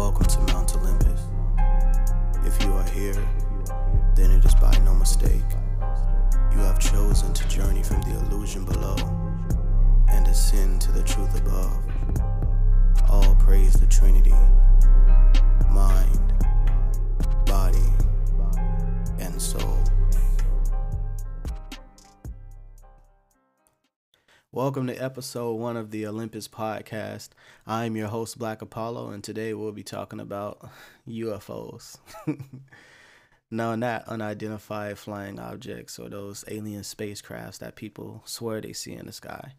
Welcome 0.00 0.28
to 0.28 0.54
Mount 0.54 0.74
Olympus. 0.76 1.20
If 2.46 2.64
you 2.64 2.72
are 2.72 2.88
here, 2.88 3.22
then 4.14 4.30
it 4.30 4.42
is 4.42 4.54
by 4.54 4.72
no 4.82 4.94
mistake. 4.94 5.44
You 6.52 6.58
have 6.60 6.78
chosen 6.78 7.34
to 7.34 7.46
journey 7.48 7.82
from 7.82 8.00
the 8.00 8.18
illusion 8.18 8.64
below 8.64 8.96
and 10.08 10.26
ascend 10.26 10.80
to 10.80 10.92
the 10.92 11.02
truth 11.02 11.38
above. 11.38 11.82
All 13.10 13.34
praise 13.34 13.74
the 13.74 13.86
Trinity 13.88 14.32
mind, 15.68 16.32
body, 17.44 17.92
and 19.18 19.40
soul. 19.40 19.79
Welcome 24.52 24.88
to 24.88 24.96
episode 24.96 25.54
one 25.54 25.76
of 25.76 25.92
the 25.92 26.08
Olympus 26.08 26.48
podcast. 26.48 27.28
I'm 27.68 27.94
your 27.94 28.08
host, 28.08 28.36
Black 28.36 28.62
Apollo, 28.62 29.10
and 29.10 29.22
today 29.22 29.54
we'll 29.54 29.70
be 29.70 29.84
talking 29.84 30.18
about 30.18 30.68
UFOs. 31.08 31.98
no, 33.52 33.76
not 33.76 34.08
unidentified 34.08 34.98
flying 34.98 35.38
objects 35.38 36.00
or 36.00 36.08
those 36.08 36.44
alien 36.48 36.82
spacecrafts 36.82 37.58
that 37.60 37.76
people 37.76 38.22
swear 38.24 38.60
they 38.60 38.72
see 38.72 38.92
in 38.92 39.06
the 39.06 39.12
sky. 39.12 39.54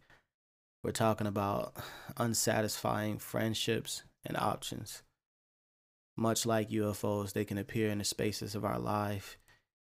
We're 0.83 0.91
talking 0.91 1.27
about 1.27 1.73
unsatisfying 2.17 3.19
friendships 3.19 4.03
and 4.25 4.35
options. 4.35 5.03
Much 6.17 6.45
like 6.45 6.69
UFOs, 6.69 7.31
they 7.31 7.45
can 7.45 7.57
appear 7.57 7.89
in 7.91 7.99
the 7.99 8.03
spaces 8.03 8.55
of 8.55 8.65
our 8.65 8.77
life 8.77 9.37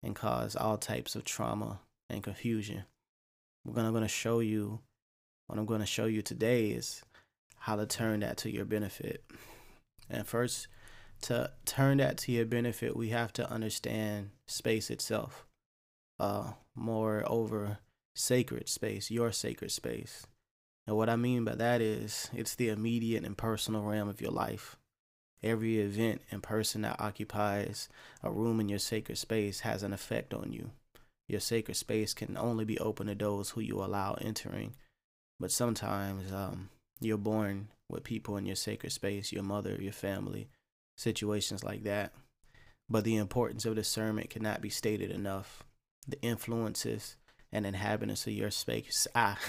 and 0.04 0.16
cause 0.16 0.56
all 0.56 0.78
types 0.78 1.16
of 1.16 1.26
trauma 1.26 1.80
and 2.12 2.22
confusion. 2.22 2.84
We're 3.66 3.74
gonna, 3.74 3.92
gonna 3.92 4.08
show 4.08 4.40
you 4.40 4.80
what 5.48 5.58
I'm 5.58 5.66
gonna 5.66 5.86
show 5.86 6.06
you 6.06 6.22
today 6.22 6.68
is 6.68 7.04
how 7.58 7.76
to 7.76 7.86
turn 7.86 8.22
that 8.22 8.38
to 8.38 8.52
your 8.52 8.66
benefit. 8.66 9.24
And 10.10 10.28
first, 10.28 10.68
to 11.24 11.52
turn 11.66 11.98
that 11.98 12.18
to 12.20 12.32
your 12.32 12.46
benefit, 12.46 12.98
we 12.98 13.10
have 13.10 13.32
to 13.34 13.50
understand 13.50 14.32
space 14.48 14.90
itself. 14.90 15.46
Uh, 16.20 16.52
more 16.76 17.24
over 17.26 17.80
sacred 18.16 18.68
space, 18.68 19.10
your 19.10 19.32
sacred 19.32 19.72
space. 19.72 20.28
And 20.86 20.98
what 20.98 21.10
I 21.10 21.16
mean 21.16 21.46
by 21.46 21.56
that 21.56 21.82
is 21.82 22.30
it's 22.34 22.56
the 22.56 22.70
immediate 22.70 23.24
and 23.24 23.38
personal 23.38 23.84
realm 23.84 24.10
of 24.10 24.22
your 24.22 24.32
life. 24.32 24.76
Every 25.42 25.80
event 25.80 26.22
and 26.32 26.44
person 26.44 26.82
that 26.82 27.00
occupies 27.00 27.90
a 28.22 28.32
room 28.32 28.60
in 28.60 28.70
your 28.70 28.80
sacred 28.80 29.18
space 29.18 29.62
has 29.62 29.84
an 29.84 29.94
effect 29.94 30.34
on 30.34 30.52
you. 30.52 30.72
Your 31.28 31.40
sacred 31.40 31.76
space 31.76 32.14
can 32.14 32.38
only 32.38 32.66
be 32.66 32.80
open 32.80 33.08
to 33.08 33.16
those 33.16 33.52
who 33.52 33.62
you 33.62 33.84
allow 33.84 34.16
entering. 34.16 34.76
But 35.40 35.52
sometimes 35.52 36.32
um, 36.32 36.70
you're 37.00 37.18
born 37.18 37.70
with 37.90 38.04
people 38.04 38.38
in 38.38 38.46
your 38.46 38.56
sacred 38.56 38.92
space, 38.92 39.32
your 39.32 39.44
mother, 39.44 39.78
your 39.80 39.94
family, 39.94 40.50
situations 40.98 41.64
like 41.64 41.84
that. 41.84 42.14
But 42.90 43.04
the 43.04 43.16
importance 43.16 43.66
of 43.66 43.76
discernment 43.76 44.30
cannot 44.30 44.62
be 44.62 44.70
stated 44.70 45.12
enough. 45.12 45.64
The 46.08 46.22
influences 46.22 47.16
and 47.52 47.66
inhabitants 47.66 48.28
of 48.28 48.34
your 48.34 48.52
space, 48.52 49.08
ah, 49.16 49.40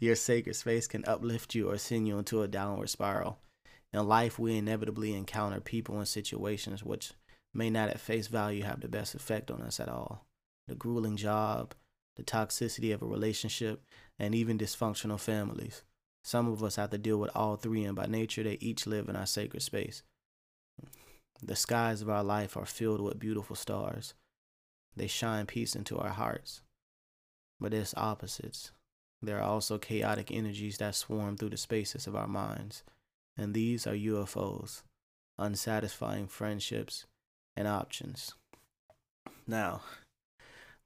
your 0.00 0.14
sacred 0.14 0.56
space 0.56 0.86
can 0.86 1.04
uplift 1.04 1.54
you 1.54 1.70
or 1.70 1.76
send 1.76 2.08
you 2.08 2.18
into 2.18 2.42
a 2.42 2.48
downward 2.48 2.88
spiral. 2.88 3.38
In 3.92 4.06
life, 4.06 4.38
we 4.38 4.56
inevitably 4.56 5.14
encounter 5.14 5.60
people 5.60 5.98
and 5.98 6.08
situations 6.08 6.82
which 6.82 7.12
may 7.52 7.68
not 7.68 7.90
at 7.90 8.00
face 8.00 8.26
value 8.26 8.62
have 8.62 8.80
the 8.80 8.88
best 8.88 9.14
effect 9.14 9.50
on 9.50 9.60
us 9.60 9.78
at 9.78 9.88
all. 9.88 10.24
The 10.68 10.74
grueling 10.74 11.16
job, 11.16 11.74
the 12.16 12.22
toxicity 12.22 12.94
of 12.94 13.02
a 13.02 13.06
relationship, 13.06 13.82
and 14.18 14.34
even 14.34 14.58
dysfunctional 14.58 15.20
families. 15.20 15.82
Some 16.24 16.48
of 16.48 16.62
us 16.62 16.76
have 16.76 16.90
to 16.90 16.98
deal 16.98 17.18
with 17.18 17.30
all 17.34 17.56
three, 17.56 17.84
and 17.84 17.96
by 17.96 18.06
nature, 18.06 18.42
they 18.42 18.58
each 18.60 18.86
live 18.86 19.08
in 19.08 19.16
our 19.16 19.26
sacred 19.26 19.62
space. 19.62 20.02
The 21.42 21.56
skies 21.56 22.00
of 22.00 22.08
our 22.08 22.22
life 22.22 22.56
are 22.56 22.66
filled 22.66 23.00
with 23.00 23.18
beautiful 23.18 23.56
stars. 23.56 24.14
They 24.94 25.08
shine 25.08 25.46
peace 25.46 25.74
into 25.74 25.98
our 25.98 26.10
hearts. 26.10 26.62
But 27.58 27.72
there's 27.72 27.94
opposites. 27.96 28.70
There 29.20 29.38
are 29.38 29.48
also 29.48 29.78
chaotic 29.78 30.30
energies 30.30 30.78
that 30.78 30.94
swarm 30.94 31.36
through 31.36 31.50
the 31.50 31.56
spaces 31.56 32.06
of 32.06 32.14
our 32.14 32.28
minds, 32.28 32.84
and 33.36 33.54
these 33.54 33.86
are 33.86 33.94
UFOs, 33.94 34.82
unsatisfying 35.38 36.26
friendships, 36.26 37.06
and 37.56 37.66
options. 37.66 38.34
Now, 39.46 39.82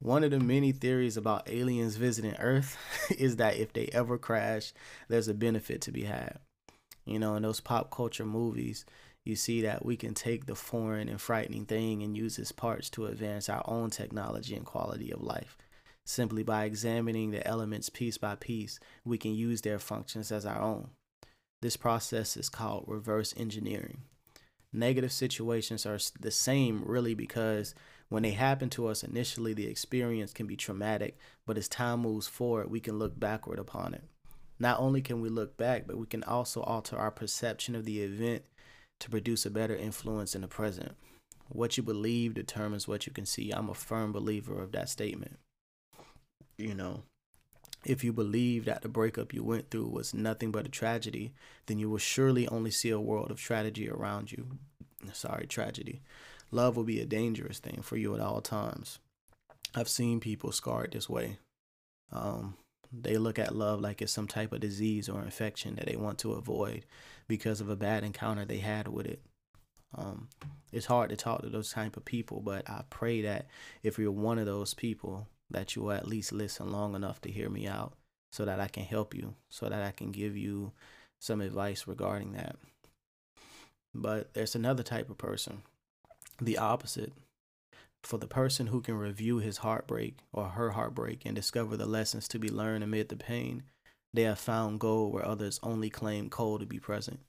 one 0.01 0.25
of 0.25 0.31
the 0.31 0.41
many 0.41 0.73
theories 0.73 1.17
about 1.17 1.49
aliens 1.49 1.97
visiting 1.97 2.37
Earth 2.39 2.77
is 3.19 3.37
that 3.37 3.57
if 3.57 3.73
they 3.73 3.87
ever 3.93 4.19
crash, 4.19 4.73
there's 5.09 5.29
a 5.29 5.35
benefit 5.35 5.81
to 5.83 5.93
be 5.93 6.05
had. 6.05 6.39
You 7.05 7.19
know, 7.19 7.37
in 7.37 7.43
those 7.43 7.61
pop 7.61 7.91
culture 7.91 8.27
movies, 8.27 8.85
you 9.25 9.37
see 9.37 9.63
that 9.63 9.85
we 9.85 9.97
can 9.97 10.15
take 10.15 10.47
the 10.47 10.55
foreign 10.55 11.09
and 11.09 11.21
frightening 11.21 11.67
thing 11.67 12.03
and 12.03 12.17
use 12.17 12.39
its 12.39 12.53
parts 12.53 12.91
to 12.91 13.07
advance 13.07 13.49
our 13.49 13.63
own 13.67 13.91
technology 13.91 14.55
and 14.55 14.67
quality 14.67 15.11
of 15.11 15.23
life. 15.23 15.57
Simply 16.05 16.45
by 16.45 16.65
examining 16.65 17.33
the 17.33 17.47
elements 17.47 17.89
piece 17.89 18.19
by 18.19 18.37
piece, 18.37 18.79
we 19.05 19.19
can 19.19 19.35
use 19.35 19.63
their 19.63 19.81
functions 19.81 20.31
as 20.31 20.47
our 20.47 20.61
own. 20.61 20.91
This 21.63 21.77
process 21.77 22.37
is 22.37 22.49
called 22.49 22.85
reverse 22.87 23.35
engineering. 23.37 24.03
Negative 24.73 25.11
situations 25.11 25.87
are 25.87 25.99
the 26.21 26.31
same, 26.31 26.83
really, 26.85 27.15
because 27.15 27.75
when 28.09 28.23
they 28.23 28.31
happen 28.31 28.71
to 28.71 28.87
us 28.87 29.03
initially, 29.03 29.53
the 29.53 29.67
experience 29.67 30.33
can 30.33 30.47
be 30.47 30.57
traumatic, 30.57 31.19
but 31.45 31.59
as 31.59 31.69
time 31.69 32.01
moves 32.01 32.29
forward, 32.29 32.71
we 32.71 32.81
can 32.81 32.99
look 32.99 33.19
backward 33.19 33.59
upon 33.59 33.95
it. 33.95 34.05
Not 34.59 34.79
only 34.79 35.03
can 35.03 35.21
we 35.21 35.29
look 35.29 35.57
back, 35.57 35.87
but 35.87 35.99
we 35.99 36.07
can 36.07 36.23
also 36.23 36.63
alter 36.63 36.97
our 36.97 37.11
perception 37.11 37.75
of 37.75 37.85
the 37.85 38.01
event 38.01 38.45
to 39.01 39.11
produce 39.11 39.45
a 39.45 39.51
better 39.51 39.77
influence 39.77 40.35
in 40.35 40.43
the 40.43 40.49
present. 40.49 40.93
What 41.49 41.77
you 41.77 41.83
believe 41.83 42.35
determines 42.35 42.89
what 42.89 43.07
you 43.07 43.13
can 43.13 43.27
see. 43.27 43.51
I'm 43.51 43.69
a 43.69 43.75
firm 43.75 44.13
believer 44.13 44.63
of 44.63 44.73
that 44.73 44.89
statement. 44.89 45.39
You 46.57 46.75
know, 46.75 47.03
if 47.85 48.03
you 48.03 48.13
believe 48.13 48.65
that 48.65 48.83
the 48.83 48.89
breakup 48.89 49.35
you 49.35 49.45
went 49.45 49.71
through 49.71 49.89
was 49.89 50.15
nothing 50.15 50.51
but 50.51 50.67
a 50.67 50.71
tragedy, 50.71 51.35
then 51.67 51.79
you 51.79 51.91
will 51.91 51.99
surely 51.99 52.49
only 52.49 52.71
see 52.71 52.91
a 52.91 53.01
world 53.01 53.31
of 53.31 53.39
tragedy 53.39 53.91
around 53.91 54.33
you. 54.33 54.59
Sorry, 55.13 55.47
tragedy 55.47 56.03
love 56.51 56.77
will 56.77 56.85
be 56.85 57.01
a 57.01 57.07
dangerous 57.07 57.59
thing 57.59 57.81
for 57.83 57.97
you 57.97 58.15
at 58.15 58.21
all 58.21 58.41
times. 58.41 58.99
I've 59.75 59.89
seen 59.89 60.21
people 60.21 60.53
scarred 60.53 60.93
this 60.93 61.09
way. 61.09 61.39
Um, 62.13 62.57
they 62.93 63.19
look 63.19 63.39
at 63.39 63.55
love 63.55 63.81
like 63.81 64.01
it's 64.01 64.13
some 64.13 64.29
type 64.29 64.53
of 64.53 64.61
disease 64.61 65.09
or 65.09 65.23
infection 65.23 65.75
that 65.77 65.87
they 65.87 65.97
want 65.97 66.19
to 66.19 66.33
avoid 66.33 66.87
because 67.29 67.61
of 67.61 67.69
a 67.69 67.77
bad 67.77 68.05
encounter 68.05 68.45
they 68.45 68.59
had 68.59 68.89
with 68.89 69.07
it. 69.07 69.21
Um, 69.95 70.29
it's 70.73 70.87
hard 70.87 71.11
to 71.11 71.17
talk 71.17 71.43
to 71.43 71.49
those 71.49 71.73
type 71.73 71.97
of 71.97 72.05
people, 72.05 72.41
but 72.41 72.69
I 72.69 72.85
pray 72.91 73.23
that 73.23 73.47
if 73.83 73.99
you're 73.99 74.13
one 74.13 74.39
of 74.39 74.47
those 74.47 74.75
people, 74.75 75.29
that 75.51 75.75
you 75.75 75.83
will 75.83 75.93
at 75.93 76.09
least 76.09 76.33
listen 76.33 76.71
long 76.71 76.95
enough 76.95 77.21
to 77.23 77.31
hear 77.31 77.49
me 77.49 77.67
out 77.67 77.95
so 78.33 78.45
that 78.45 78.61
I 78.61 78.69
can 78.69 78.85
help 78.85 79.15
you, 79.15 79.35
so 79.49 79.69
that 79.69 79.83
I 79.83 79.91
can 79.93 80.11
give 80.11 80.37
you 80.37 80.73
some 81.21 81.41
advice 81.41 81.87
regarding 81.87 82.33
that. 82.33 82.57
But 83.95 84.35
there's 84.35 84.55
another 84.55 84.83
type 84.83 85.09
of 85.09 85.19
person 85.19 85.63
the 86.41 86.59
opposite. 86.59 87.13
For 88.03 88.19
the 88.19 88.27
person 88.27 88.69
who 88.69 88.81
can 88.81 88.95
review 88.95 89.39
his 89.39 89.59
heartbreak 89.59 90.19
or 90.33 90.51
her 90.51 90.71
heartbreak 90.71 91.23
and 91.25 91.35
discover 91.35 91.77
the 91.77 91.87
lessons 91.87 92.29
to 92.29 92.39
be 92.39 92.49
learned 92.49 92.85
amid 92.85 93.09
the 93.09 93.17
pain, 93.17 93.65
they 94.15 94.23
have 94.23 94.39
found 94.39 94.81
gold 94.81 95.13
where 95.13 95.27
others 95.27 95.61
only 95.63 95.91
claim 95.91 96.31
coal 96.31 96.59
to 96.59 96.67
be 96.67 96.79
present. 96.79 97.21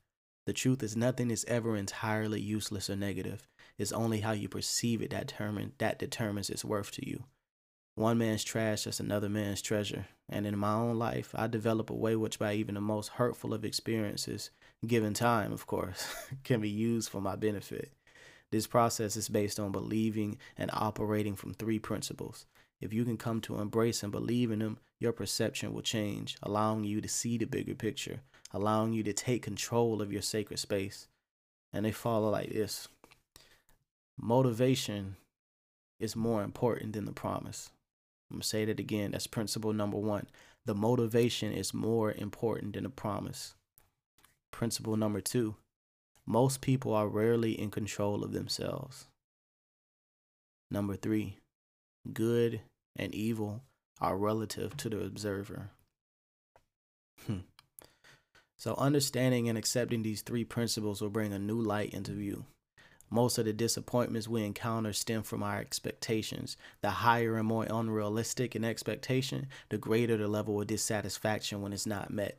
The 0.45 0.53
truth 0.53 0.81
is, 0.83 0.95
nothing 0.95 1.31
is 1.31 1.45
ever 1.45 1.75
entirely 1.75 2.39
useless 2.39 2.89
or 2.89 2.95
negative. 2.95 3.47
It's 3.77 3.91
only 3.91 4.21
how 4.21 4.31
you 4.31 4.47
perceive 4.47 5.01
it 5.01 5.09
that, 5.09 5.27
determine, 5.27 5.73
that 5.79 5.99
determines 5.99 6.49
its 6.49 6.63
worth 6.63 6.91
to 6.91 7.07
you. 7.07 7.25
One 7.95 8.19
man's 8.19 8.43
trash 8.43 8.85
is 8.85 8.99
another 8.99 9.27
man's 9.27 9.61
treasure. 9.61 10.05
And 10.29 10.45
in 10.45 10.57
my 10.57 10.73
own 10.73 10.99
life, 10.99 11.33
I 11.33 11.47
develop 11.47 11.89
a 11.89 11.95
way 11.95 12.15
which, 12.15 12.37
by 12.37 12.53
even 12.53 12.75
the 12.75 12.81
most 12.81 13.09
hurtful 13.09 13.53
of 13.53 13.65
experiences, 13.65 14.51
given 14.85 15.13
time, 15.15 15.51
of 15.51 15.65
course, 15.65 16.07
can 16.43 16.61
be 16.61 16.69
used 16.69 17.09
for 17.09 17.21
my 17.21 17.35
benefit. 17.35 17.91
This 18.51 18.67
process 18.67 19.17
is 19.17 19.29
based 19.29 19.59
on 19.59 19.71
believing 19.71 20.37
and 20.57 20.69
operating 20.73 21.35
from 21.35 21.53
three 21.53 21.79
principles. 21.79 22.45
If 22.79 22.93
you 22.93 23.03
can 23.03 23.17
come 23.17 23.41
to 23.41 23.59
embrace 23.59 24.03
and 24.03 24.11
believe 24.11 24.51
in 24.51 24.59
them, 24.59 24.77
your 24.99 25.11
perception 25.11 25.73
will 25.73 25.81
change, 25.81 26.37
allowing 26.43 26.83
you 26.83 27.01
to 27.01 27.07
see 27.07 27.37
the 27.37 27.45
bigger 27.45 27.75
picture, 27.75 28.21
allowing 28.53 28.93
you 28.93 29.03
to 29.03 29.13
take 29.13 29.41
control 29.41 30.01
of 30.01 30.13
your 30.13 30.21
sacred 30.21 30.59
space. 30.59 31.07
And 31.73 31.85
they 31.85 31.91
follow 31.91 32.29
like 32.29 32.51
this 32.51 32.87
Motivation 34.19 35.17
is 35.99 36.15
more 36.15 36.43
important 36.43 36.93
than 36.93 37.05
the 37.05 37.11
promise. 37.11 37.71
I'm 38.29 38.35
going 38.35 38.41
to 38.41 38.47
say 38.47 38.65
that 38.65 38.79
again. 38.79 39.11
That's 39.11 39.27
principle 39.27 39.73
number 39.73 39.97
one. 39.97 40.27
The 40.65 40.75
motivation 40.75 41.53
is 41.53 41.73
more 41.73 42.11
important 42.11 42.73
than 42.73 42.83
the 42.83 42.89
promise. 42.89 43.55
Principle 44.51 44.97
number 44.97 45.21
two 45.21 45.55
most 46.27 46.61
people 46.61 46.93
are 46.93 47.07
rarely 47.07 47.59
in 47.59 47.71
control 47.71 48.23
of 48.23 48.33
themselves. 48.33 49.07
Number 50.69 50.95
three, 50.95 51.37
good 52.11 52.61
and 52.97 53.15
evil 53.15 53.61
are 54.01 54.17
relative 54.17 54.75
to 54.77 54.89
the 54.89 54.99
observer. 54.99 55.71
Hmm. 57.25 57.39
So, 58.59 58.75
understanding 58.75 59.47
and 59.47 59.57
accepting 59.57 60.03
these 60.03 60.21
three 60.21 60.43
principles 60.43 61.01
will 61.01 61.09
bring 61.09 61.31
a 61.31 61.39
new 61.39 61.61
light 61.61 61.93
into 61.93 62.11
view. 62.11 62.45
Most 63.09 63.37
of 63.37 63.45
the 63.45 63.53
disappointments 63.53 64.27
we 64.27 64.43
encounter 64.43 64.91
stem 64.91 65.23
from 65.23 65.41
our 65.41 65.59
expectations. 65.59 66.57
The 66.81 66.89
higher 66.89 67.37
and 67.37 67.47
more 67.47 67.65
unrealistic 67.69 68.55
an 68.55 68.65
expectation, 68.65 69.47
the 69.69 69.77
greater 69.77 70.17
the 70.17 70.27
level 70.27 70.59
of 70.59 70.67
dissatisfaction 70.67 71.61
when 71.61 71.71
it's 71.71 71.85
not 71.85 72.11
met. 72.11 72.37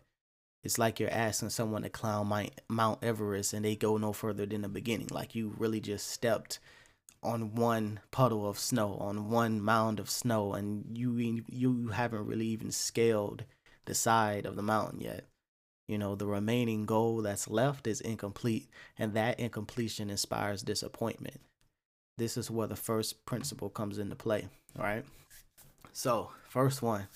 It's 0.65 0.79
like 0.79 0.99
you're 0.99 1.11
asking 1.11 1.51
someone 1.51 1.83
to 1.83 1.89
climb 1.89 2.33
Mount 2.69 2.99
Everest 3.03 3.53
and 3.53 3.65
they 3.65 3.77
go 3.77 3.97
no 3.97 4.13
further 4.13 4.45
than 4.45 4.63
the 4.63 4.69
beginning. 4.69 5.09
Like 5.11 5.35
you 5.35 5.55
really 5.57 5.81
just 5.81 6.11
stepped 6.11 6.59
on 7.23 7.55
one 7.55 8.01
puddle 8.11 8.49
of 8.49 8.59
snow, 8.59 8.97
on 9.01 9.31
one 9.31 9.61
mound 9.61 10.01
of 10.01 10.11
snow, 10.11 10.55
and 10.55 10.97
you 10.97 11.43
you 11.49 11.89
haven't 11.89 12.27
really 12.27 12.47
even 12.47 12.71
scaled 12.71 13.45
the 13.87 13.95
side 13.95 14.47
of 14.47 14.57
the 14.57 14.63
mountain 14.63 15.01
yet. 15.01 15.25
You 15.87 15.97
know, 15.97 16.15
the 16.15 16.27
remaining 16.27 16.85
goal 16.85 17.23
that's 17.23 17.49
left 17.49 17.87
is 17.87 18.01
incomplete, 18.01 18.69
and 18.99 19.15
that 19.15 19.41
incompletion 19.41 20.11
inspires 20.11 20.63
disappointment. 20.63 21.41
This 22.19 22.37
is 22.37 22.51
where 22.51 22.67
the 22.67 22.77
first 22.77 23.25
principle 23.27 23.71
comes 23.71 23.99
into 23.99 24.17
play, 24.17 24.49
right? 24.77 25.05
So, 25.93 26.31
first 26.49 26.83
one 26.83 27.09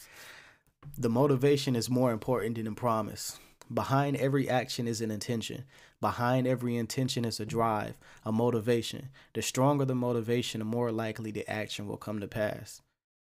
the 0.98 1.08
motivation 1.08 1.74
is 1.74 1.88
more 1.88 2.12
important 2.12 2.56
than 2.56 2.66
the 2.66 2.72
promise. 2.72 3.38
Behind 3.72 4.16
every 4.16 4.48
action 4.48 4.86
is 4.86 5.00
an 5.00 5.10
intention. 5.10 5.64
Behind 6.00 6.46
every 6.46 6.76
intention 6.76 7.24
is 7.24 7.40
a 7.40 7.46
drive, 7.46 7.94
a 8.24 8.32
motivation. 8.32 9.08
The 9.34 9.42
stronger 9.42 9.84
the 9.84 9.94
motivation, 9.94 10.58
the 10.58 10.64
more 10.64 10.92
likely 10.92 11.30
the 11.30 11.48
action 11.48 11.86
will 11.86 11.96
come 11.96 12.20
to 12.20 12.28
pass. 12.28 12.82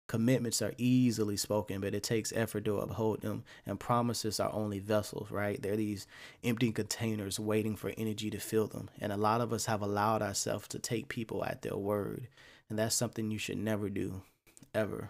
Commitments 0.09 0.61
are 0.61 0.73
easily 0.77 1.37
spoken, 1.37 1.79
but 1.79 1.95
it 1.95 2.03
takes 2.03 2.33
effort 2.33 2.65
to 2.65 2.79
uphold 2.79 3.21
them. 3.21 3.43
And 3.65 3.79
promises 3.79 4.39
are 4.39 4.51
only 4.51 4.79
vessels, 4.79 5.31
right? 5.31 5.61
They're 5.61 5.77
these 5.77 6.07
empty 6.43 6.71
containers 6.71 7.39
waiting 7.39 7.77
for 7.77 7.93
energy 7.97 8.29
to 8.31 8.39
fill 8.39 8.67
them. 8.67 8.89
And 8.99 9.13
a 9.13 9.17
lot 9.17 9.39
of 9.39 9.53
us 9.53 9.67
have 9.67 9.81
allowed 9.81 10.21
ourselves 10.21 10.67
to 10.69 10.79
take 10.79 11.07
people 11.07 11.45
at 11.45 11.61
their 11.61 11.77
word. 11.77 12.27
And 12.69 12.77
that's 12.77 12.95
something 12.95 13.31
you 13.31 13.37
should 13.37 13.57
never 13.57 13.89
do, 13.89 14.23
ever. 14.75 15.09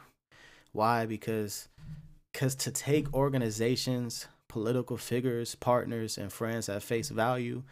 Why? 0.73 1.05
Because 1.05 1.69
because 2.33 2.55
to 2.55 2.71
take 2.71 3.13
organizations, 3.13 4.27
political 4.49 4.97
figures, 4.97 5.55
partners, 5.55 6.17
and 6.17 6.33
friends 6.33 6.67
at 6.67 6.83
face 6.83 7.09
value, 7.09 7.63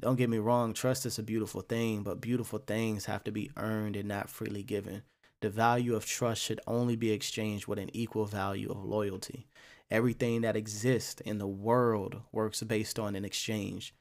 don't 0.00 0.16
get 0.16 0.28
me 0.28 0.38
wrong, 0.38 0.74
trust 0.74 1.06
is 1.06 1.18
a 1.18 1.22
beautiful 1.22 1.60
thing, 1.60 2.02
but 2.02 2.20
beautiful 2.20 2.58
things 2.58 3.04
have 3.04 3.22
to 3.24 3.30
be 3.30 3.50
earned 3.56 3.94
and 3.94 4.08
not 4.08 4.28
freely 4.28 4.64
given. 4.64 5.02
The 5.40 5.50
value 5.50 5.94
of 5.94 6.04
trust 6.04 6.42
should 6.42 6.60
only 6.66 6.96
be 6.96 7.12
exchanged 7.12 7.66
with 7.66 7.78
an 7.78 7.90
equal 7.92 8.26
value 8.26 8.70
of 8.70 8.84
loyalty. 8.84 9.46
Everything 9.90 10.40
that 10.40 10.56
exists 10.56 11.20
in 11.20 11.38
the 11.38 11.46
world 11.46 12.20
works 12.32 12.62
based 12.62 12.98
on 12.98 13.14
an 13.14 13.24
exchange. 13.24 13.94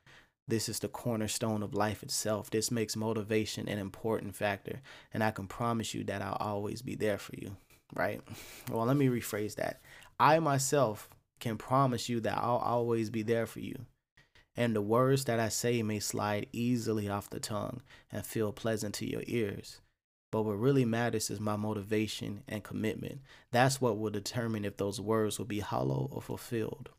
This 0.47 0.69
is 0.69 0.79
the 0.79 0.87
cornerstone 0.87 1.61
of 1.61 1.73
life 1.73 2.01
itself. 2.01 2.49
This 2.49 2.71
makes 2.71 2.95
motivation 2.95 3.67
an 3.67 3.77
important 3.77 4.35
factor, 4.35 4.81
and 5.13 5.23
I 5.23 5.31
can 5.31 5.47
promise 5.47 5.93
you 5.93 6.03
that 6.05 6.21
I'll 6.21 6.37
always 6.39 6.81
be 6.81 6.95
there 6.95 7.17
for 7.17 7.35
you, 7.37 7.57
right? 7.93 8.21
Well, 8.71 8.85
let 8.85 8.97
me 8.97 9.07
rephrase 9.07 9.55
that. 9.55 9.81
I 10.21 10.37
myself 10.37 11.09
can 11.39 11.57
promise 11.57 12.07
you 12.07 12.19
that 12.19 12.37
I'll 12.37 12.57
always 12.57 13.09
be 13.09 13.23
there 13.23 13.47
for 13.47 13.59
you. 13.59 13.87
And 14.55 14.75
the 14.75 14.81
words 14.81 15.25
that 15.25 15.39
I 15.39 15.49
say 15.49 15.81
may 15.81 15.99
slide 15.99 16.45
easily 16.53 17.09
off 17.09 17.31
the 17.31 17.39
tongue 17.39 17.81
and 18.11 18.23
feel 18.23 18.51
pleasant 18.51 18.93
to 18.95 19.09
your 19.09 19.23
ears. 19.25 19.81
But 20.31 20.43
what 20.43 20.59
really 20.59 20.85
matters 20.85 21.31
is 21.31 21.39
my 21.39 21.55
motivation 21.55 22.43
and 22.47 22.63
commitment. 22.63 23.21
That's 23.51 23.81
what 23.81 23.97
will 23.97 24.11
determine 24.11 24.63
if 24.63 24.77
those 24.77 25.01
words 25.01 25.39
will 25.39 25.47
be 25.47 25.59
hollow 25.59 26.07
or 26.11 26.21
fulfilled. 26.21 26.89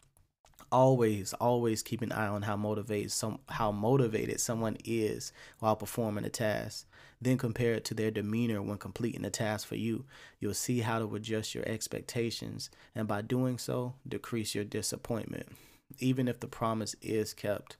Always, 0.72 1.34
always 1.34 1.82
keep 1.82 2.00
an 2.00 2.12
eye 2.12 2.26
on 2.26 2.42
how 2.42 2.56
motivated 2.56 3.12
some 3.12 3.40
how 3.50 3.70
motivated 3.70 4.40
someone 4.40 4.78
is 4.84 5.32
while 5.58 5.76
performing 5.76 6.24
a 6.24 6.30
task. 6.30 6.86
Then 7.20 7.36
compare 7.36 7.74
it 7.74 7.84
to 7.84 7.94
their 7.94 8.10
demeanor 8.10 8.62
when 8.62 8.78
completing 8.78 9.24
a 9.24 9.30
task 9.30 9.68
for 9.68 9.76
you. 9.76 10.06
You'll 10.40 10.54
see 10.54 10.80
how 10.80 10.98
to 10.98 11.14
adjust 11.14 11.54
your 11.54 11.68
expectations, 11.68 12.70
and 12.94 13.06
by 13.06 13.20
doing 13.20 13.58
so, 13.58 13.94
decrease 14.08 14.54
your 14.54 14.64
disappointment, 14.64 15.50
even 15.98 16.26
if 16.26 16.40
the 16.40 16.48
promise 16.48 16.96
is 17.02 17.34
kept. 17.34 17.76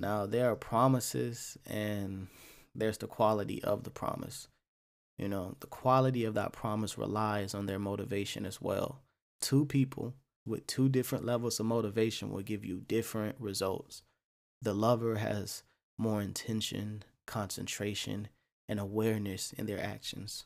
Now, 0.00 0.26
there 0.26 0.50
are 0.50 0.56
promises 0.56 1.56
and 1.64 2.26
there's 2.74 2.98
the 2.98 3.06
quality 3.06 3.62
of 3.62 3.84
the 3.84 3.90
promise. 3.90 4.48
You 5.16 5.28
know, 5.28 5.56
the 5.60 5.68
quality 5.68 6.24
of 6.24 6.34
that 6.34 6.52
promise 6.52 6.98
relies 6.98 7.54
on 7.54 7.66
their 7.66 7.78
motivation 7.78 8.44
as 8.44 8.60
well. 8.60 9.00
Two 9.40 9.64
people 9.64 10.12
with 10.46 10.66
two 10.66 10.88
different 10.88 11.24
levels 11.24 11.58
of 11.60 11.66
motivation 11.66 12.30
will 12.30 12.42
give 12.42 12.64
you 12.64 12.82
different 12.86 13.36
results. 13.38 14.02
The 14.62 14.72
lover 14.72 15.16
has 15.16 15.62
more 15.98 16.22
intention, 16.22 17.02
concentration, 17.26 18.28
and 18.68 18.80
awareness 18.80 19.52
in 19.52 19.66
their 19.66 19.82
actions. 19.82 20.44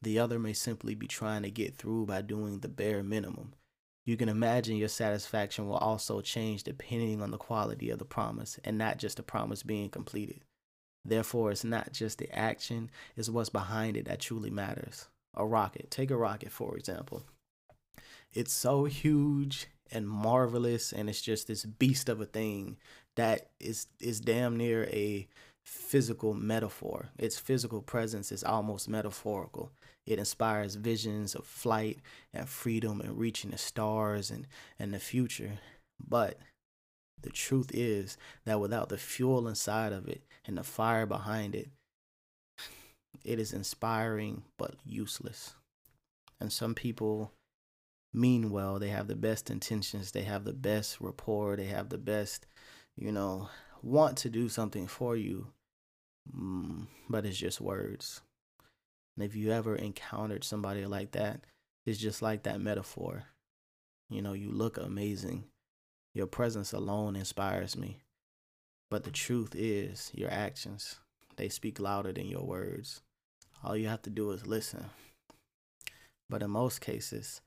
The 0.00 0.18
other 0.18 0.38
may 0.38 0.52
simply 0.52 0.94
be 0.94 1.06
trying 1.06 1.42
to 1.42 1.50
get 1.50 1.76
through 1.76 2.06
by 2.06 2.22
doing 2.22 2.58
the 2.58 2.68
bare 2.68 3.02
minimum. 3.02 3.54
You 4.04 4.16
can 4.16 4.28
imagine 4.28 4.76
your 4.76 4.88
satisfaction 4.88 5.68
will 5.68 5.76
also 5.76 6.20
change 6.20 6.64
depending 6.64 7.22
on 7.22 7.30
the 7.30 7.38
quality 7.38 7.90
of 7.90 8.00
the 8.00 8.04
promise 8.04 8.58
and 8.64 8.76
not 8.76 8.98
just 8.98 9.16
the 9.16 9.22
promise 9.22 9.62
being 9.62 9.90
completed. 9.90 10.40
Therefore, 11.04 11.52
it's 11.52 11.64
not 11.64 11.92
just 11.92 12.18
the 12.18 12.30
action, 12.36 12.90
it's 13.16 13.28
what's 13.28 13.48
behind 13.48 13.96
it 13.96 14.06
that 14.06 14.20
truly 14.20 14.50
matters. 14.50 15.08
A 15.34 15.46
rocket, 15.46 15.90
take 15.90 16.10
a 16.10 16.16
rocket 16.16 16.50
for 16.50 16.76
example. 16.76 17.24
It's 18.32 18.52
so 18.52 18.84
huge 18.84 19.66
and 19.90 20.08
marvelous, 20.08 20.92
and 20.92 21.08
it's 21.08 21.20
just 21.20 21.46
this 21.46 21.64
beast 21.64 22.08
of 22.08 22.20
a 22.20 22.26
thing 22.26 22.78
that 23.16 23.50
is 23.60 23.86
is 24.00 24.20
damn 24.20 24.56
near 24.56 24.84
a 24.84 25.28
physical 25.64 26.34
metaphor. 26.34 27.10
Its 27.18 27.38
physical 27.38 27.82
presence 27.82 28.32
is 28.32 28.42
almost 28.42 28.88
metaphorical. 28.88 29.70
It 30.06 30.18
inspires 30.18 30.74
visions 30.74 31.34
of 31.34 31.46
flight 31.46 31.98
and 32.32 32.48
freedom 32.48 33.00
and 33.00 33.16
reaching 33.16 33.50
the 33.50 33.58
stars 33.58 34.30
and, 34.30 34.46
and 34.78 34.92
the 34.92 34.98
future. 34.98 35.58
But 36.04 36.38
the 37.20 37.30
truth 37.30 37.70
is 37.72 38.16
that 38.44 38.60
without 38.60 38.88
the 38.88 38.98
fuel 38.98 39.46
inside 39.46 39.92
of 39.92 40.08
it 40.08 40.22
and 40.44 40.58
the 40.58 40.64
fire 40.64 41.06
behind 41.06 41.54
it, 41.54 41.68
it 43.24 43.38
is 43.38 43.52
inspiring 43.52 44.42
but 44.58 44.74
useless. 44.84 45.54
And 46.40 46.52
some 46.52 46.74
people 46.74 47.30
mean 48.12 48.50
well, 48.50 48.78
they 48.78 48.88
have 48.88 49.08
the 49.08 49.16
best 49.16 49.50
intentions, 49.50 50.12
they 50.12 50.22
have 50.22 50.44
the 50.44 50.52
best 50.52 51.00
rapport, 51.00 51.56
they 51.56 51.66
have 51.66 51.88
the 51.88 51.98
best, 51.98 52.46
you 52.96 53.12
know, 53.12 53.48
want 53.82 54.16
to 54.18 54.30
do 54.30 54.48
something 54.48 54.86
for 54.86 55.16
you, 55.16 55.48
mm, 56.34 56.86
but 57.08 57.24
it's 57.24 57.38
just 57.38 57.60
words. 57.60 58.20
And 59.16 59.24
if 59.24 59.34
you 59.34 59.52
ever 59.52 59.76
encountered 59.76 60.44
somebody 60.44 60.86
like 60.86 61.12
that, 61.12 61.40
it's 61.84 61.98
just 61.98 62.22
like 62.22 62.44
that 62.44 62.60
metaphor. 62.60 63.24
You 64.08 64.22
know, 64.22 64.32
you 64.32 64.50
look 64.50 64.76
amazing, 64.76 65.44
your 66.14 66.26
presence 66.26 66.72
alone 66.72 67.16
inspires 67.16 67.76
me. 67.76 67.98
But 68.90 69.04
the 69.04 69.10
truth 69.10 69.54
is, 69.54 70.10
your 70.14 70.30
actions, 70.30 71.00
they 71.36 71.48
speak 71.48 71.80
louder 71.80 72.12
than 72.12 72.26
your 72.26 72.44
words. 72.44 73.00
All 73.64 73.76
you 73.76 73.88
have 73.88 74.02
to 74.02 74.10
do 74.10 74.30
is 74.32 74.46
listen. 74.46 74.86
But 76.28 76.42
in 76.42 76.50
most 76.50 76.80
cases, 76.80 77.40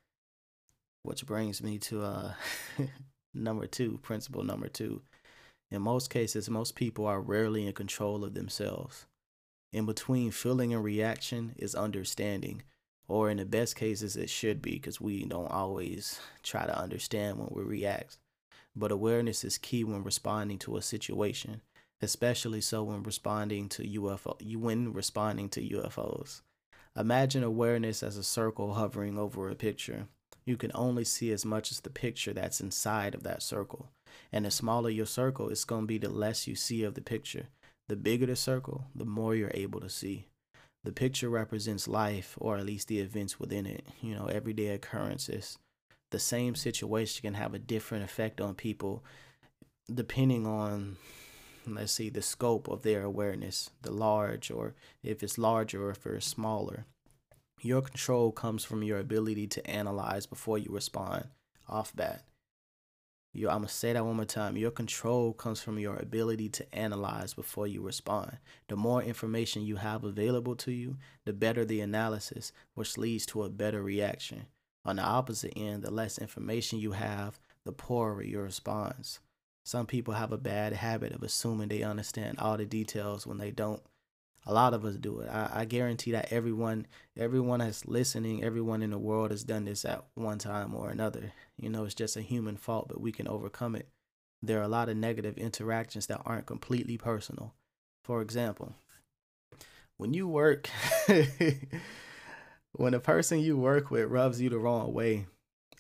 which 1.05 1.25
brings 1.25 1.62
me 1.62 1.77
to 1.79 2.03
uh, 2.03 2.33
number 3.33 3.67
two, 3.67 4.00
principle 4.01 4.43
number 4.43 4.67
two. 4.67 5.01
In 5.71 5.81
most 5.81 6.09
cases, 6.09 6.50
most 6.50 6.75
people 6.75 7.05
are 7.05 7.21
rarely 7.21 7.65
in 7.65 7.74
control 7.74 8.24
of 8.24 8.33
themselves. 8.33 9.05
In 9.74 9.85
between 9.85 10.31
feeling 10.31 10.74
and 10.74 10.83
reaction 10.83 11.53
is 11.57 11.75
understanding, 11.75 12.63
or 13.07 13.29
in 13.29 13.38
the 13.38 13.45
best 13.45 13.75
cases, 13.75 14.15
it 14.15 14.29
should 14.29 14.62
be 14.62 14.74
because 14.74 15.01
we 15.01 15.25
don't 15.25 15.51
always 15.51 16.19
try 16.43 16.65
to 16.65 16.77
understand 16.77 17.38
when 17.38 17.50
we 17.51 17.63
react 17.63 18.17
but 18.75 18.91
awareness 18.91 19.43
is 19.43 19.57
key 19.57 19.83
when 19.83 20.03
responding 20.03 20.59
to 20.59 20.75
a 20.75 20.81
situation, 20.81 21.62
especially 22.01 22.62
so 22.62 22.83
when 22.83 23.03
responding 23.03 23.69
to 23.69 23.83
UFO 23.83 24.57
when 24.57 24.91
responding 24.91 25.50
to 25.50 25.62
UFOs. 25.62 26.41
Imagine 26.97 27.43
awareness 27.43 28.03
as 28.03 28.17
a 28.17 28.24
circle 28.24 28.74
hovering 28.74 29.17
over 29.17 29.50
a 29.50 29.55
picture. 29.55 30.07
You 30.45 30.57
can 30.57 30.71
only 30.75 31.03
see 31.03 31.31
as 31.31 31.45
much 31.45 31.71
as 31.71 31.79
the 31.79 31.89
picture 31.89 32.33
that's 32.33 32.61
inside 32.61 33.15
of 33.15 33.23
that 33.23 33.41
circle. 33.41 33.89
And 34.31 34.45
the 34.45 34.51
smaller 34.51 34.89
your 34.89 35.05
circle, 35.05 35.49
it's 35.49 35.65
going 35.65 35.83
to 35.83 35.87
be 35.87 35.97
the 35.97 36.09
less 36.09 36.47
you 36.47 36.55
see 36.55 36.83
of 36.83 36.93
the 36.93 37.01
picture. 37.01 37.47
The 37.87 37.95
bigger 37.95 38.25
the 38.25 38.35
circle, 38.35 38.85
the 38.95 39.05
more 39.05 39.35
you're 39.35 39.51
able 39.53 39.79
to 39.81 39.89
see. 39.89 40.27
The 40.83 40.91
picture 40.91 41.29
represents 41.29 41.87
life, 41.87 42.35
or 42.39 42.57
at 42.57 42.65
least 42.65 42.87
the 42.87 42.99
events 42.99 43.39
within 43.39 43.65
it, 43.65 43.85
you 44.01 44.13
know, 44.13 44.25
everyday 44.27 44.67
occurrences 44.67 45.57
the 46.15 46.19
same 46.19 46.55
situation 46.55 47.23
can 47.23 47.33
have 47.33 47.53
a 47.53 47.59
different 47.59 48.03
effect 48.03 48.39
on 48.39 48.55
people 48.55 49.03
depending 49.93 50.47
on 50.47 50.95
let's 51.67 51.91
see 51.91 52.09
the 52.09 52.21
scope 52.21 52.69
of 52.69 52.83
their 52.83 53.03
awareness 53.03 53.69
the 53.81 53.91
large 53.91 54.49
or 54.49 54.75
if 55.03 55.21
it's 55.21 55.37
larger 55.37 55.87
or 55.87 55.89
if 55.89 56.05
it's 56.05 56.25
smaller 56.25 56.85
your 57.62 57.81
control 57.81 58.31
comes 58.31 58.63
from 58.65 58.83
your 58.83 59.00
ability 59.00 59.47
to 59.47 59.67
analyze 59.69 60.25
before 60.25 60.57
you 60.57 60.71
respond 60.71 61.25
off 61.67 61.95
bat 61.95 62.24
Your, 63.33 63.51
I'm 63.51 63.57
gonna 63.59 63.69
say 63.69 63.93
that 63.93 64.05
one 64.05 64.15
more 64.15 64.25
time. 64.25 64.55
Your 64.57 64.71
control 64.71 65.33
comes 65.33 65.62
from 65.62 65.77
your 65.79 65.97
ability 65.97 66.50
to 66.50 66.75
analyze 66.75 67.33
before 67.33 67.67
you 67.67 67.81
respond. 67.81 68.38
The 68.69 68.77
more 68.77 69.03
information 69.03 69.63
you 69.63 69.75
have 69.77 70.03
available 70.05 70.55
to 70.57 70.71
you, 70.71 70.97
the 71.25 71.33
better 71.33 71.65
the 71.65 71.81
analysis, 71.81 72.53
which 72.75 72.97
leads 72.97 73.25
to 73.27 73.43
a 73.43 73.50
better 73.50 73.83
reaction. 73.83 74.45
On 74.85 74.97
the 74.97 75.03
opposite 75.03 75.53
end, 75.57 75.83
the 75.83 75.91
less 75.91 76.17
information 76.17 76.79
you 76.79 76.93
have, 76.93 77.39
the 77.65 77.74
poorer 77.74 78.24
your 78.24 78.43
response. 78.43 79.19
Some 79.65 79.85
people 79.85 80.13
have 80.13 80.31
a 80.31 80.38
bad 80.38 80.74
habit 80.74 81.12
of 81.12 81.24
assuming 81.24 81.69
they 81.69 81.83
understand 81.83 82.39
all 82.39 82.55
the 82.57 82.65
details 82.65 83.27
when 83.27 83.39
they 83.39 83.51
don't. 83.51 83.81
A 84.45 84.53
lot 84.53 84.73
of 84.73 84.85
us 84.85 84.95
do 84.95 85.21
it. 85.21 85.29
I, 85.29 85.49
I 85.53 85.65
guarantee 85.65 86.11
that 86.11 86.31
everyone, 86.31 86.85
everyone 87.17 87.59
that's 87.59 87.87
listening, 87.87 88.43
everyone 88.43 88.83
in 88.83 88.91
the 88.91 88.97
world 88.99 89.31
has 89.31 89.43
done 89.43 89.65
this 89.65 89.85
at 89.85 90.05
one 90.13 90.37
time 90.37 90.75
or 90.75 90.89
another. 90.89 91.33
You 91.57 91.69
know, 91.69 91.85
it's 91.85 91.95
just 91.95 92.15
a 92.15 92.21
human 92.21 92.55
fault, 92.55 92.87
but 92.87 93.01
we 93.01 93.11
can 93.11 93.27
overcome 93.27 93.75
it. 93.75 93.87
There 94.43 94.59
are 94.59 94.63
a 94.63 94.67
lot 94.67 94.89
of 94.89 94.97
negative 94.97 95.37
interactions 95.37 96.05
that 96.07 96.21
aren't 96.25 96.45
completely 96.45 96.97
personal. 96.97 97.53
For 98.03 98.21
example, 98.21 98.75
when 99.97 100.13
you 100.13 100.27
work, 100.27 100.69
when 102.73 102.93
a 102.93 102.99
person 102.99 103.39
you 103.39 103.57
work 103.57 103.89
with 103.89 104.11
rubs 104.11 104.39
you 104.39 104.49
the 104.49 104.59
wrong 104.59 104.93
way, 104.93 105.25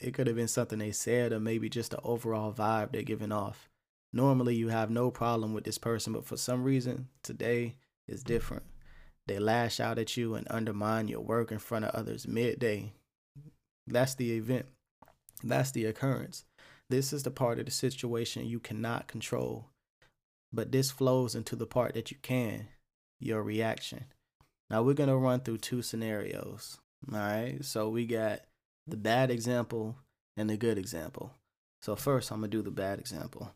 it 0.01 0.13
could 0.13 0.27
have 0.27 0.35
been 0.35 0.47
something 0.47 0.79
they 0.79 0.91
said 0.91 1.31
or 1.31 1.39
maybe 1.39 1.69
just 1.69 1.91
the 1.91 2.01
overall 2.01 2.51
vibe 2.51 2.91
they're 2.91 3.03
giving 3.03 3.31
off. 3.31 3.69
Normally, 4.11 4.55
you 4.55 4.69
have 4.69 4.89
no 4.89 5.11
problem 5.11 5.53
with 5.53 5.65
this 5.65 5.77
person, 5.77 6.13
but 6.13 6.25
for 6.25 6.37
some 6.37 6.63
reason, 6.63 7.09
today, 7.21 7.75
is 8.07 8.23
different. 8.23 8.63
They 9.27 9.39
lash 9.39 9.79
out 9.79 9.97
at 9.97 10.15
you 10.17 10.35
and 10.35 10.47
undermine 10.49 11.07
your 11.07 11.21
work 11.21 11.51
in 11.51 11.59
front 11.59 11.85
of 11.85 11.95
others 11.95 12.27
midday. 12.27 12.93
That's 13.87 14.15
the 14.15 14.33
event. 14.33 14.67
That's 15.43 15.71
the 15.71 15.85
occurrence. 15.85 16.45
This 16.89 17.11
is 17.11 17.23
the 17.23 17.31
part 17.31 17.59
of 17.59 17.65
the 17.65 17.71
situation 17.71 18.45
you 18.45 18.59
cannot 18.59 19.07
control. 19.07 19.65
But 20.53 20.71
this 20.71 20.91
flows 20.91 21.35
into 21.35 21.55
the 21.55 21.65
part 21.65 21.95
that 21.95 22.11
you 22.11 22.17
can, 22.21 22.67
your 23.19 23.41
reaction. 23.41 24.05
Now 24.69 24.83
we're 24.83 24.93
going 24.93 25.09
to 25.09 25.17
run 25.17 25.41
through 25.41 25.57
two 25.57 25.81
scenarios. 25.81 26.77
All 27.11 27.19
right. 27.19 27.57
So 27.61 27.89
we 27.89 28.05
got 28.05 28.41
the 28.87 28.97
bad 28.97 29.31
example 29.31 29.95
and 30.37 30.49
the 30.49 30.57
good 30.57 30.77
example. 30.77 31.33
So 31.81 31.95
first, 31.95 32.31
I'm 32.31 32.39
going 32.39 32.51
to 32.51 32.57
do 32.57 32.63
the 32.63 32.71
bad 32.71 32.99
example 32.99 33.51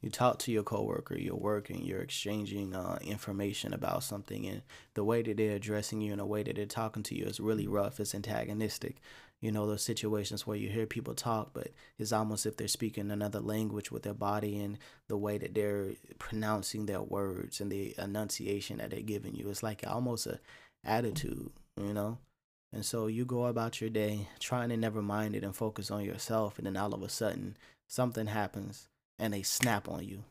you 0.00 0.08
talk 0.10 0.38
to 0.40 0.52
your 0.52 0.62
coworker, 0.62 1.16
you're 1.16 1.34
working, 1.34 1.84
you're 1.84 2.00
exchanging 2.00 2.74
uh, 2.74 2.98
information 3.02 3.74
about 3.74 4.02
something, 4.02 4.46
and 4.46 4.62
the 4.94 5.04
way 5.04 5.22
that 5.22 5.36
they're 5.36 5.56
addressing 5.56 6.00
you 6.00 6.12
and 6.12 6.20
the 6.20 6.26
way 6.26 6.42
that 6.42 6.56
they're 6.56 6.66
talking 6.66 7.02
to 7.04 7.14
you 7.14 7.24
is 7.24 7.38
really 7.38 7.66
rough. 7.66 8.00
It's 8.00 8.14
antagonistic. 8.14 8.96
You 9.40 9.52
know 9.52 9.66
those 9.66 9.82
situations 9.82 10.46
where 10.46 10.56
you 10.56 10.68
hear 10.68 10.86
people 10.86 11.14
talk, 11.14 11.50
but 11.52 11.68
it's 11.98 12.12
almost 12.12 12.46
if 12.46 12.56
they're 12.56 12.68
speaking 12.68 13.10
another 13.10 13.40
language 13.40 13.90
with 13.90 14.02
their 14.02 14.14
body 14.14 14.58
and 14.58 14.78
the 15.08 15.16
way 15.16 15.38
that 15.38 15.54
they're 15.54 15.92
pronouncing 16.18 16.86
their 16.86 17.02
words 17.02 17.60
and 17.60 17.72
the 17.72 17.94
enunciation 17.98 18.78
that 18.78 18.90
they're 18.90 19.00
giving 19.00 19.34
you. 19.34 19.48
It's 19.48 19.62
like 19.62 19.82
almost 19.86 20.26
a 20.26 20.40
attitude, 20.84 21.50
you 21.76 21.94
know. 21.94 22.18
And 22.72 22.84
so 22.84 23.06
you 23.06 23.24
go 23.24 23.46
about 23.46 23.80
your 23.80 23.90
day 23.90 24.28
trying 24.38 24.68
to 24.68 24.76
never 24.76 25.02
mind 25.02 25.34
it 25.34 25.42
and 25.42 25.56
focus 25.56 25.90
on 25.90 26.04
yourself, 26.04 26.58
and 26.58 26.66
then 26.66 26.76
all 26.76 26.94
of 26.94 27.02
a 27.02 27.08
sudden 27.08 27.56
something 27.88 28.26
happens 28.26 28.88
and 29.20 29.32
they 29.32 29.42
snap 29.42 29.88
on 29.88 30.02
you, 30.02 30.24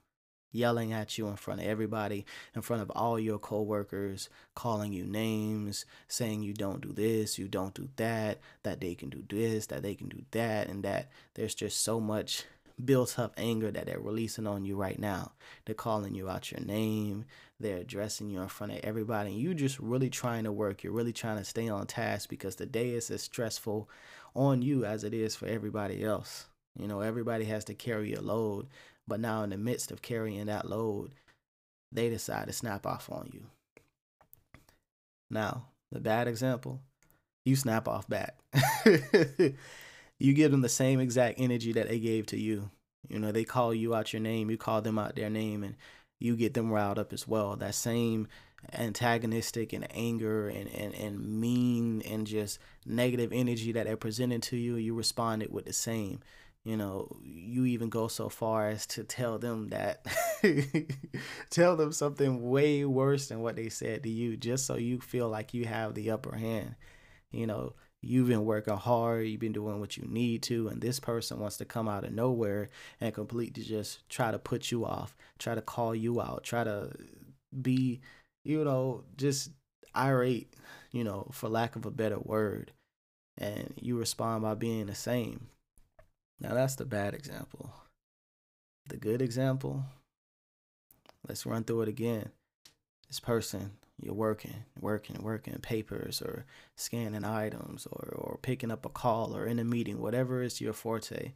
yelling 0.51 0.91
at 0.91 1.17
you 1.17 1.27
in 1.27 1.35
front 1.35 1.61
of 1.61 1.67
everybody, 1.67 2.25
in 2.55 2.61
front 2.61 2.81
of 2.81 2.89
all 2.91 3.19
your 3.19 3.39
coworkers, 3.39 4.29
calling 4.55 4.91
you 4.91 5.05
names, 5.05 5.85
saying 6.07 6.43
you 6.43 6.53
don't 6.53 6.81
do 6.81 6.91
this, 6.91 7.37
you 7.37 7.47
don't 7.47 7.75
do 7.75 7.87
that, 7.95 8.39
that 8.63 8.81
they 8.81 8.95
can 8.95 9.09
do 9.09 9.23
this, 9.29 9.67
that 9.67 9.83
they 9.83 9.95
can 9.95 10.09
do 10.09 10.23
that, 10.31 10.67
and 10.67 10.83
that 10.83 11.09
there's 11.35 11.55
just 11.55 11.81
so 11.81 11.99
much 11.99 12.43
built 12.83 13.19
up 13.19 13.33
anger 13.37 13.71
that 13.71 13.85
they're 13.85 13.99
releasing 13.99 14.47
on 14.47 14.63
you 14.63 14.75
right 14.75 14.99
now. 14.99 15.33
They're 15.65 15.75
calling 15.75 16.15
you 16.15 16.29
out 16.29 16.51
your 16.51 16.61
name, 16.61 17.25
they're 17.59 17.77
addressing 17.77 18.29
you 18.29 18.41
in 18.41 18.47
front 18.47 18.73
of 18.73 18.79
everybody, 18.83 19.31
and 19.31 19.39
you 19.39 19.53
just 19.53 19.79
really 19.79 20.09
trying 20.09 20.45
to 20.45 20.51
work. 20.51 20.83
You're 20.83 20.93
really 20.93 21.13
trying 21.13 21.37
to 21.37 21.43
stay 21.43 21.67
on 21.69 21.87
task 21.87 22.29
because 22.29 22.55
the 22.55 22.65
day 22.65 22.91
is 22.91 23.11
as 23.11 23.21
stressful 23.21 23.89
on 24.33 24.61
you 24.61 24.85
as 24.85 25.03
it 25.03 25.13
is 25.13 25.35
for 25.35 25.45
everybody 25.45 26.03
else. 26.03 26.45
You 26.79 26.87
know, 26.87 27.01
everybody 27.01 27.45
has 27.45 27.65
to 27.65 27.73
carry 27.73 28.13
a 28.13 28.21
load, 28.21 28.67
but 29.07 29.19
now 29.19 29.43
in 29.43 29.49
the 29.49 29.57
midst 29.57 29.91
of 29.91 30.01
carrying 30.01 30.45
that 30.45 30.69
load, 30.69 31.11
they 31.91 32.09
decide 32.09 32.47
to 32.47 32.53
snap 32.53 32.85
off 32.85 33.11
on 33.11 33.29
you. 33.33 33.45
Now, 35.29 35.65
the 35.91 35.99
bad 35.99 36.27
example, 36.27 36.81
you 37.45 37.55
snap 37.55 37.87
off 37.87 38.07
back. 38.07 38.37
you 40.19 40.33
give 40.33 40.51
them 40.51 40.61
the 40.61 40.69
same 40.69 40.99
exact 40.99 41.39
energy 41.39 41.73
that 41.73 41.89
they 41.89 41.99
gave 41.99 42.27
to 42.27 42.39
you. 42.39 42.69
You 43.07 43.19
know, 43.19 43.31
they 43.31 43.43
call 43.43 43.73
you 43.73 43.95
out 43.95 44.13
your 44.13 44.21
name, 44.21 44.49
you 44.49 44.57
call 44.57 44.81
them 44.81 44.99
out 44.99 45.15
their 45.15 45.29
name, 45.29 45.63
and 45.63 45.75
you 46.19 46.35
get 46.35 46.53
them 46.53 46.71
riled 46.71 46.99
up 46.99 47.13
as 47.13 47.27
well. 47.27 47.55
That 47.55 47.75
same 47.75 48.27
antagonistic 48.73 49.73
and 49.73 49.87
anger 49.95 50.49
and, 50.49 50.67
and, 50.73 50.93
and 50.93 51.39
mean 51.39 52.01
and 52.01 52.27
just 52.27 52.59
negative 52.85 53.31
energy 53.31 53.71
that 53.71 53.85
they're 53.85 53.97
presenting 53.97 54.41
to 54.41 54.57
you, 54.57 54.75
you 54.75 54.93
responded 54.93 55.51
with 55.51 55.65
the 55.65 55.73
same 55.73 56.19
you 56.69 56.77
know 56.77 57.17
you 57.23 57.65
even 57.65 57.89
go 57.89 58.07
so 58.07 58.29
far 58.29 58.69
as 58.69 58.85
to 58.85 59.03
tell 59.03 59.39
them 59.39 59.69
that 59.69 60.05
tell 61.49 61.75
them 61.75 61.91
something 61.91 62.47
way 62.47 62.85
worse 62.85 63.29
than 63.29 63.39
what 63.41 63.55
they 63.55 63.69
said 63.69 64.03
to 64.03 64.09
you 64.09 64.37
just 64.37 64.67
so 64.67 64.75
you 64.75 65.01
feel 65.01 65.27
like 65.27 65.55
you 65.55 65.65
have 65.65 65.95
the 65.95 66.11
upper 66.11 66.35
hand. 66.35 66.75
You 67.31 67.47
know 67.47 67.73
you've 68.01 68.27
been 68.27 68.45
working 68.45 68.75
hard 68.75 69.25
you've 69.25 69.41
been 69.41 69.51
doing 69.51 69.79
what 69.79 69.97
you 69.97 70.05
need 70.07 70.43
to 70.43 70.67
and 70.67 70.79
this 70.79 70.99
person 70.99 71.39
wants 71.39 71.57
to 71.57 71.65
come 71.65 71.89
out 71.89 72.03
of 72.03 72.13
nowhere 72.13 72.69
and 73.01 73.15
completely 73.15 73.63
just 73.63 74.07
try 74.07 74.29
to 74.31 74.37
put 74.37 74.69
you 74.71 74.85
off 74.85 75.17
try 75.39 75.55
to 75.55 75.61
call 75.61 75.95
you 75.95 76.21
out 76.21 76.43
try 76.43 76.63
to 76.63 76.91
be 77.61 77.99
you 78.45 78.63
know 78.63 79.03
just 79.17 79.49
irate 79.97 80.53
you 80.91 81.03
know 81.03 81.27
for 81.31 81.49
lack 81.49 81.75
of 81.75 81.87
a 81.87 81.91
better 81.91 82.19
word. 82.19 82.73
And 83.39 83.73
you 83.81 83.97
respond 83.97 84.43
by 84.43 84.53
being 84.53 84.85
the 84.87 84.95
same 84.95 85.47
now 86.41 86.53
that's 86.53 86.75
the 86.75 86.85
bad 86.85 87.13
example. 87.13 87.71
The 88.87 88.97
good 88.97 89.21
example, 89.21 89.83
let's 91.27 91.45
run 91.45 91.63
through 91.63 91.83
it 91.83 91.89
again. 91.89 92.29
This 93.07 93.19
person, 93.19 93.71
you're 94.01 94.13
working, 94.13 94.63
working, 94.79 95.17
working 95.21 95.57
papers 95.59 96.21
or 96.21 96.45
scanning 96.77 97.25
items 97.25 97.87
or, 97.91 98.13
or 98.15 98.39
picking 98.41 98.71
up 98.71 98.85
a 98.85 98.89
call 98.89 99.35
or 99.35 99.45
in 99.45 99.59
a 99.59 99.63
meeting, 99.63 99.99
whatever 99.99 100.41
is 100.41 100.61
your 100.61 100.73
forte. 100.73 101.33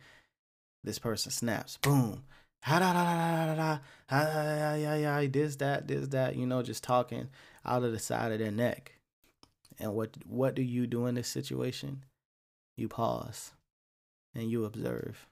This 0.83 0.99
person 0.99 1.31
snaps, 1.31 1.77
boom, 1.77 2.23
ha 2.63 2.79
da 2.79 2.93
da 2.93 3.03
da 3.03 3.55
da 3.55 3.55
da 3.55 3.79
da, 4.09 4.75
yeah 4.75 4.95
yeah, 4.95 5.27
this 5.27 5.55
that 5.57 5.87
this 5.87 6.07
that, 6.09 6.35
you 6.35 6.45
know, 6.45 6.61
just 6.61 6.83
talking 6.83 7.29
out 7.65 7.83
of 7.83 7.91
the 7.91 7.99
side 7.99 8.31
of 8.31 8.39
their 8.39 8.51
neck. 8.51 8.93
And 9.79 9.93
what 9.93 10.17
what 10.25 10.55
do 10.55 10.61
you 10.61 10.85
do 10.87 11.05
in 11.05 11.15
this 11.15 11.29
situation? 11.29 12.03
You 12.75 12.89
pause 12.89 13.51
and 14.35 14.49
you 14.49 14.65
observe. 14.65 15.27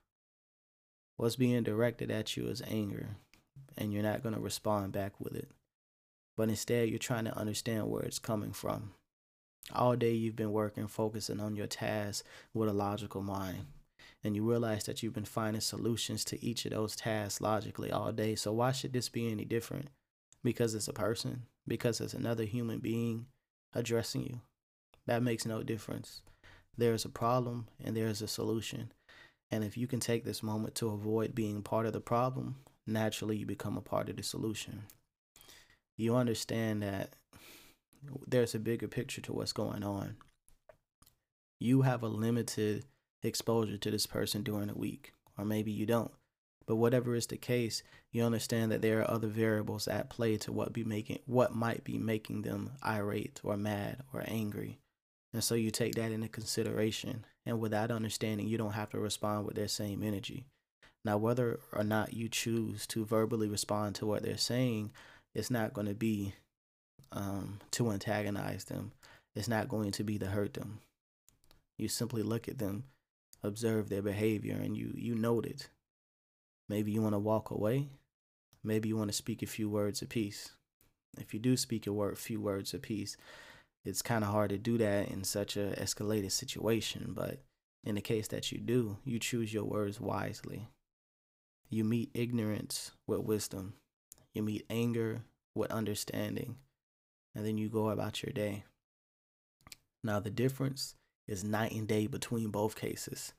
What's 1.18 1.36
being 1.36 1.64
directed 1.64 2.10
at 2.10 2.36
you 2.36 2.48
is 2.48 2.64
anger, 2.68 3.10
and 3.78 3.94
you're 3.94 4.04
not 4.04 4.24
going 4.24 4.36
to 4.36 4.42
respond 4.42 4.92
back 4.92 5.20
with 5.20 5.36
it. 5.36 5.50
But 6.38 6.50
instead, 6.50 6.90
you're 6.90 6.98
trying 6.98 7.26
to 7.26 7.38
understand 7.38 7.90
where 7.90 8.04
it's 8.04 8.20
coming 8.20 8.54
from. 8.54 8.92
All 9.74 9.96
day, 9.96 10.14
you've 10.14 10.36
been 10.36 10.52
working, 10.52 10.88
focusing 10.88 11.40
on 11.40 11.56
your 11.56 11.68
task 11.68 12.26
with 12.54 12.70
a 12.70 12.74
logical 12.74 13.22
mind. 13.22 13.68
And 14.24 14.36
you 14.36 14.48
realize 14.48 14.86
that 14.86 15.02
you've 15.02 15.14
been 15.14 15.26
finding 15.26 15.62
solutions 15.62 16.24
to 16.26 16.44
each 16.44 16.66
of 16.66 16.72
those 16.72 16.96
tasks 16.96 17.42
logically 17.42 17.92
all 17.92 18.12
day. 18.12 18.36
So, 18.36 18.52
why 18.54 18.72
should 18.72 18.94
this 18.94 19.10
be 19.10 19.32
any 19.32 19.46
different? 19.46 19.90
Because 20.44 20.74
it's 20.76 20.88
a 20.88 20.94
person, 20.94 21.44
because 21.68 22.02
it's 22.02 22.14
another 22.14 22.44
human 22.44 22.80
being 22.80 23.28
addressing 23.74 24.24
you. 24.24 24.42
That 25.06 25.24
makes 25.24 25.46
no 25.46 25.64
difference. 25.64 26.22
There 26.78 26.94
is 26.94 27.06
a 27.06 27.10
problem 27.10 27.68
and 27.84 27.96
there 27.96 28.08
is 28.08 28.22
a 28.22 28.28
solution. 28.28 28.92
And 29.50 29.64
if 29.64 29.78
you 29.78 29.88
can 29.88 30.00
take 30.00 30.24
this 30.24 30.42
moment 30.42 30.76
to 30.76 30.90
avoid 30.90 31.36
being 31.36 31.62
part 31.62 31.86
of 31.86 31.94
the 31.94 32.00
problem, 32.00 32.58
naturally 32.88 33.38
you 33.38 33.46
become 33.46 33.78
a 33.78 33.82
part 33.82 34.10
of 34.10 34.16
the 34.16 34.24
solution. 34.24 34.84
You 35.98 36.16
understand 36.16 36.82
that 36.84 37.16
there's 38.28 38.56
a 38.56 38.60
bigger 38.60 38.88
picture 38.88 39.22
to 39.22 39.34
what's 39.34 39.54
going 39.54 39.84
on. 39.84 40.16
You 41.60 41.84
have 41.84 42.02
a 42.02 42.08
limited 42.08 42.86
exposure 43.22 43.78
to 43.78 43.92
this 43.92 44.08
person 44.08 44.42
during 44.42 44.70
a 44.70 44.74
week, 44.74 45.14
or 45.38 45.46
maybe 45.46 45.72
you 45.72 45.86
don't. 45.86 46.12
But 46.66 46.78
whatever 46.78 47.16
is 47.16 47.28
the 47.28 47.38
case, 47.38 47.84
you 48.12 48.24
understand 48.24 48.72
that 48.72 48.82
there 48.82 49.02
are 49.02 49.12
other 49.12 49.28
variables 49.28 49.88
at 49.88 50.10
play 50.10 50.38
to 50.38 50.52
what 50.52 50.74
be 50.74 50.84
making 50.84 51.20
what 51.26 51.54
might 51.54 51.84
be 51.84 51.98
making 51.98 52.44
them 52.44 52.72
irate 52.84 53.40
or 53.44 53.58
mad 53.58 54.04
or 54.14 54.24
angry. 54.26 54.80
And 55.34 55.44
so 55.44 55.56
you 55.56 55.72
take 55.72 55.96
that 55.96 56.12
into 56.12 56.28
consideration. 56.28 57.26
And 57.46 57.60
with 57.60 57.72
that 57.72 57.92
understanding, 57.92 58.48
you 58.48 58.58
don't 58.58 58.74
have 58.74 58.90
to 58.92 59.00
respond 59.00 59.46
with 59.46 59.56
their 59.56 59.68
same 59.68 60.04
energy. 60.04 60.46
Now, 61.04 61.18
whether 61.18 61.60
or 61.74 61.84
not 61.84 62.14
you 62.14 62.30
choose 62.30 62.86
to 62.88 63.06
verbally 63.06 63.48
respond 63.48 63.96
to 63.96 64.06
what 64.06 64.24
they're 64.24 64.38
saying, 64.38 64.92
it's 65.34 65.50
not 65.50 65.74
going 65.74 65.88
to 65.88 65.96
be 65.96 66.34
um, 67.12 67.60
to 67.72 67.92
antagonize 67.92 68.66
them. 68.66 68.92
It's 69.36 69.48
not 69.48 69.70
going 69.70 69.92
to 69.92 70.04
be 70.04 70.20
to 70.20 70.28
hurt 70.28 70.54
them. 70.54 70.80
You 71.78 71.88
simply 71.88 72.22
look 72.22 72.48
at 72.48 72.60
them, 72.60 72.84
observe 73.42 73.90
their 73.90 74.02
behavior, 74.02 74.56
and 74.62 74.78
you 74.78 74.94
you 74.96 75.16
note 75.16 75.46
it. 75.46 75.70
Maybe 76.70 76.92
you 76.92 77.02
want 77.02 77.16
to 77.16 77.20
walk 77.20 77.50
away. 77.50 77.88
Maybe 78.64 78.90
you 78.90 78.98
want 78.98 79.10
to 79.10 79.16
speak 79.16 79.42
a 79.42 79.48
few 79.48 79.70
words 79.70 80.04
peace. 80.10 80.52
If 81.18 81.34
you 81.34 81.40
do 81.40 81.58
speak 81.58 81.88
a 81.88 81.94
word, 81.94 82.18
few 82.18 82.40
words 82.40 82.76
peace, 82.82 83.18
it's 83.84 84.02
kind 84.02 84.24
of 84.24 84.32
hard 84.32 84.50
to 84.52 84.58
do 84.58 84.78
that 84.78 85.10
in 85.10 85.24
such 85.24 85.58
a 85.58 85.74
escalated 85.78 86.32
situation. 86.32 87.14
But 87.16 87.40
in 87.84 87.96
the 87.96 88.02
case 88.02 88.28
that 88.30 88.52
you 88.52 88.60
do, 88.60 88.98
you 89.04 89.20
choose 89.20 89.54
your 89.54 89.64
words 89.64 90.00
wisely. 90.00 90.70
You 91.70 91.84
meet 91.84 92.12
ignorance 92.14 92.92
with 93.08 93.22
wisdom. 93.22 93.74
You 94.34 94.44
meet 94.44 94.66
anger 94.70 95.24
with 95.56 95.72
understanding. 95.72 96.58
And 97.34 97.46
then 97.46 97.58
you 97.58 97.70
go 97.70 97.90
about 97.90 98.22
your 98.22 98.34
day. 98.34 98.66
Now, 100.04 100.20
the 100.20 100.30
difference 100.30 100.96
is 101.28 101.44
night 101.44 101.72
and 101.72 101.88
day 101.88 102.08
between 102.08 102.50
both 102.50 102.76
cases. 102.76 103.34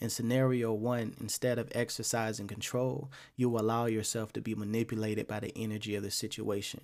In 0.00 0.10
scenario 0.10 0.72
one, 0.72 1.14
instead 1.20 1.58
of 1.58 1.70
exercising 1.72 2.48
control, 2.48 3.10
you 3.36 3.56
allow 3.58 3.86
yourself 3.86 4.32
to 4.32 4.40
be 4.40 4.54
manipulated 4.54 5.28
by 5.28 5.40
the 5.40 5.52
energy 5.56 5.94
of 5.94 6.02
the 6.02 6.10
situation. 6.10 6.80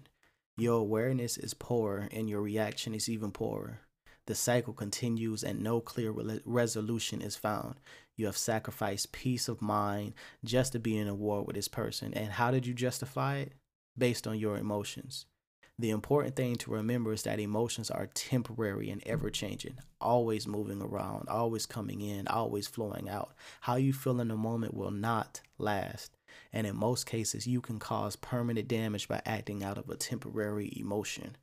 Your 0.57 0.79
awareness 0.79 1.39
is 1.39 1.55
poor 1.55 2.09
and 2.11 2.29
your 2.29 2.43
reaction 2.43 2.95
is 2.95 3.09
even 3.09 3.31
poorer. 3.31 3.81
The 4.27 4.35
cycle 4.35 4.75
continues 4.75 5.43
and 5.43 5.61
no 5.61 5.81
clear 5.81 6.11
re- 6.11 6.41
resolution 6.45 7.23
is 7.23 7.37
found. 7.37 7.77
You 8.17 8.27
have 8.27 8.37
sacrificed 8.37 9.13
peace 9.13 9.49
of 9.49 9.63
mind 9.63 10.15
just 10.45 10.73
to 10.73 10.79
be 10.79 10.97
in 10.99 11.09
a 11.09 11.15
war 11.15 11.43
with 11.43 11.57
this 11.57 11.69
person. 11.69 12.13
And 12.15 12.33
how 12.33 12.51
did 12.51 12.67
you 12.67 12.75
justify 12.75 13.39
it? 13.39 13.53
Based 13.97 14.27
on 14.27 14.39
your 14.39 14.57
emotions. 14.59 15.27
The 15.81 15.91
important 15.91 16.37
thing 16.37 16.57
to 16.57 16.71
remember 16.71 17.15
is 17.15 17.23
that 17.23 17.41
emotions 17.41 17.91
are 17.91 18.07
temporary 18.13 18.91
and 18.91 19.03
ever 19.07 19.31
changing, 19.31 19.79
always 19.99 20.47
moving 20.47 20.83
around, 20.83 21.29
always 21.31 21.65
coming 21.65 22.03
in, 22.03 22.29
always 22.29 22.69
flowing 22.69 23.09
out. 23.09 23.33
How 23.63 23.77
you 23.77 23.95
feel 23.95 24.21
in 24.21 24.29
the 24.29 24.37
moment 24.37 24.75
will 24.75 24.91
not 24.91 25.41
last. 25.57 26.13
And 26.53 26.67
in 26.67 26.77
most 26.77 27.07
cases, 27.07 27.47
you 27.47 27.61
can 27.61 27.79
cause 27.79 28.17
permanent 28.17 28.69
damage 28.69 29.09
by 29.09 29.23
acting 29.25 29.63
out 29.63 29.79
of 29.79 29.89
a 29.89 29.97
temporary 29.97 30.73
emotion. 30.77 31.37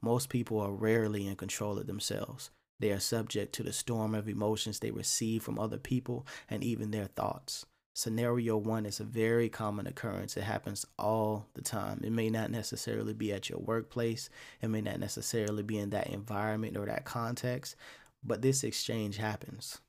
Most 0.00 0.28
people 0.28 0.60
are 0.60 0.72
rarely 0.72 1.26
in 1.26 1.36
control 1.36 1.78
of 1.78 1.86
themselves. 1.86 2.50
They 2.78 2.92
are 2.92 3.00
subject 3.00 3.54
to 3.54 3.62
the 3.62 3.72
storm 3.72 4.14
of 4.14 4.28
emotions 4.28 4.78
they 4.78 4.90
receive 4.90 5.42
from 5.42 5.58
other 5.58 5.78
people 5.78 6.26
and 6.48 6.64
even 6.64 6.90
their 6.90 7.06
thoughts. 7.06 7.66
Scenario 7.92 8.56
one 8.56 8.86
is 8.86 9.00
a 9.00 9.04
very 9.04 9.48
common 9.48 9.86
occurrence. 9.86 10.36
It 10.36 10.44
happens 10.44 10.86
all 10.98 11.48
the 11.54 11.60
time. 11.60 12.00
It 12.02 12.12
may 12.12 12.30
not 12.30 12.50
necessarily 12.50 13.12
be 13.12 13.32
at 13.32 13.50
your 13.50 13.58
workplace, 13.58 14.30
it 14.62 14.68
may 14.68 14.80
not 14.80 15.00
necessarily 15.00 15.62
be 15.62 15.76
in 15.76 15.90
that 15.90 16.06
environment 16.06 16.76
or 16.76 16.86
that 16.86 17.04
context, 17.04 17.76
but 18.24 18.40
this 18.40 18.64
exchange 18.64 19.18
happens. 19.18 19.80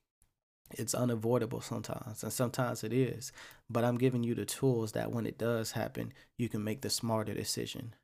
It's 0.77 0.93
unavoidable 0.93 1.61
sometimes, 1.61 2.23
and 2.23 2.31
sometimes 2.31 2.83
it 2.83 2.93
is. 2.93 3.31
But 3.69 3.83
I'm 3.83 3.97
giving 3.97 4.23
you 4.23 4.35
the 4.35 4.45
tools 4.45 4.91
that 4.93 5.11
when 5.11 5.25
it 5.25 5.37
does 5.37 5.71
happen, 5.71 6.13
you 6.37 6.49
can 6.49 6.63
make 6.63 6.81
the 6.81 6.89
smarter 6.89 7.33
decision. 7.33 7.95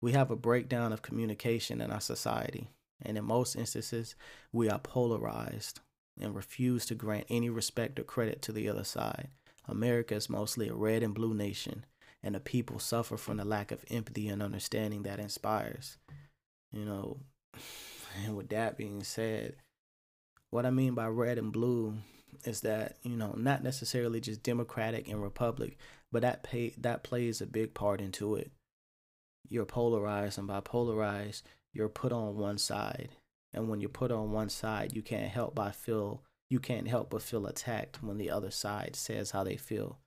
We 0.00 0.12
have 0.12 0.30
a 0.30 0.36
breakdown 0.36 0.92
of 0.92 1.02
communication 1.02 1.80
in 1.80 1.90
our 1.90 2.00
society, 2.00 2.68
and 3.02 3.16
in 3.16 3.24
most 3.24 3.56
instances, 3.56 4.14
we 4.52 4.68
are 4.68 4.78
polarized 4.78 5.80
and 6.20 6.34
refuse 6.34 6.86
to 6.86 6.94
grant 6.94 7.26
any 7.28 7.50
respect 7.50 7.98
or 7.98 8.04
credit 8.04 8.42
to 8.42 8.52
the 8.52 8.68
other 8.68 8.84
side. 8.84 9.28
America 9.68 10.14
is 10.14 10.30
mostly 10.30 10.68
a 10.68 10.74
red 10.74 11.02
and 11.02 11.14
blue 11.14 11.34
nation, 11.34 11.84
and 12.22 12.34
the 12.34 12.40
people 12.40 12.78
suffer 12.78 13.16
from 13.16 13.36
the 13.36 13.44
lack 13.44 13.70
of 13.72 13.84
empathy 13.90 14.28
and 14.28 14.42
understanding 14.42 15.02
that 15.02 15.18
inspires. 15.18 15.98
You 16.72 16.84
know, 16.84 17.20
and 18.24 18.36
with 18.36 18.48
that 18.50 18.76
being 18.76 19.02
said, 19.02 19.56
what 20.56 20.64
I 20.64 20.70
mean 20.70 20.94
by 20.94 21.06
red 21.08 21.36
and 21.36 21.52
blue 21.52 21.98
is 22.44 22.62
that, 22.62 22.96
you 23.02 23.14
know, 23.14 23.34
not 23.36 23.62
necessarily 23.62 24.22
just 24.22 24.42
Democratic 24.42 25.06
and 25.06 25.22
Republic, 25.22 25.76
but 26.10 26.22
that 26.22 26.42
pay 26.42 26.72
that 26.78 27.04
plays 27.04 27.42
a 27.42 27.46
big 27.46 27.74
part 27.74 28.00
into 28.00 28.36
it. 28.36 28.50
You're 29.50 29.66
polarized, 29.66 30.38
and 30.38 30.48
by 30.48 30.60
polarized, 30.60 31.46
you're 31.74 31.90
put 31.90 32.10
on 32.10 32.38
one 32.38 32.56
side. 32.56 33.10
And 33.52 33.68
when 33.68 33.80
you're 33.82 33.90
put 33.90 34.10
on 34.10 34.32
one 34.32 34.48
side 34.48 34.96
you 34.96 35.02
can't 35.02 35.28
help 35.28 35.54
but 35.54 35.74
feel 35.74 36.22
you 36.48 36.58
can't 36.58 36.88
help 36.88 37.10
but 37.10 37.20
feel 37.20 37.46
attacked 37.46 38.02
when 38.02 38.16
the 38.16 38.30
other 38.30 38.50
side 38.50 38.96
says 38.96 39.32
how 39.32 39.44
they 39.44 39.56
feel. 39.56 39.98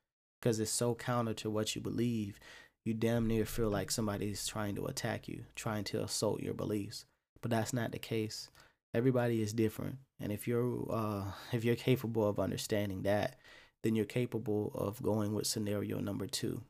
Because 0.41 0.60
it's 0.60 0.71
so 0.71 0.95
counter 0.95 1.36
to 1.36 1.52
what 1.52 1.76
you 1.76 1.82
believe. 1.82 2.39
You 2.86 2.95
damn 2.95 3.28
near 3.28 3.45
feel 3.45 3.69
like 3.69 3.91
somebody's 3.91 4.47
trying 4.47 4.74
to 4.78 4.88
attack 4.88 5.28
you 5.28 5.43
trying 5.54 5.84
to 5.86 6.02
assault 6.02 6.41
your 6.41 6.56
beliefs. 6.56 7.06
But 7.39 7.52
that's 7.52 7.71
not 7.71 7.91
the 7.91 8.00
case 8.00 8.50
everybody 8.93 9.41
is 9.41 9.54
different 9.54 9.97
and 10.19 10.32
if 10.32 10.47
you're 10.47 10.86
uh 10.91 11.23
if 11.52 11.63
you're 11.63 11.75
capable 11.75 12.28
of 12.28 12.39
understanding 12.39 13.04
that 13.04 13.38
then 13.84 13.95
you're 13.95 14.06
capable 14.06 14.71
of 14.75 15.02
going 15.02 15.34
with 15.34 15.47
scenario 15.47 15.99
number 15.99 16.28
two 16.28 16.62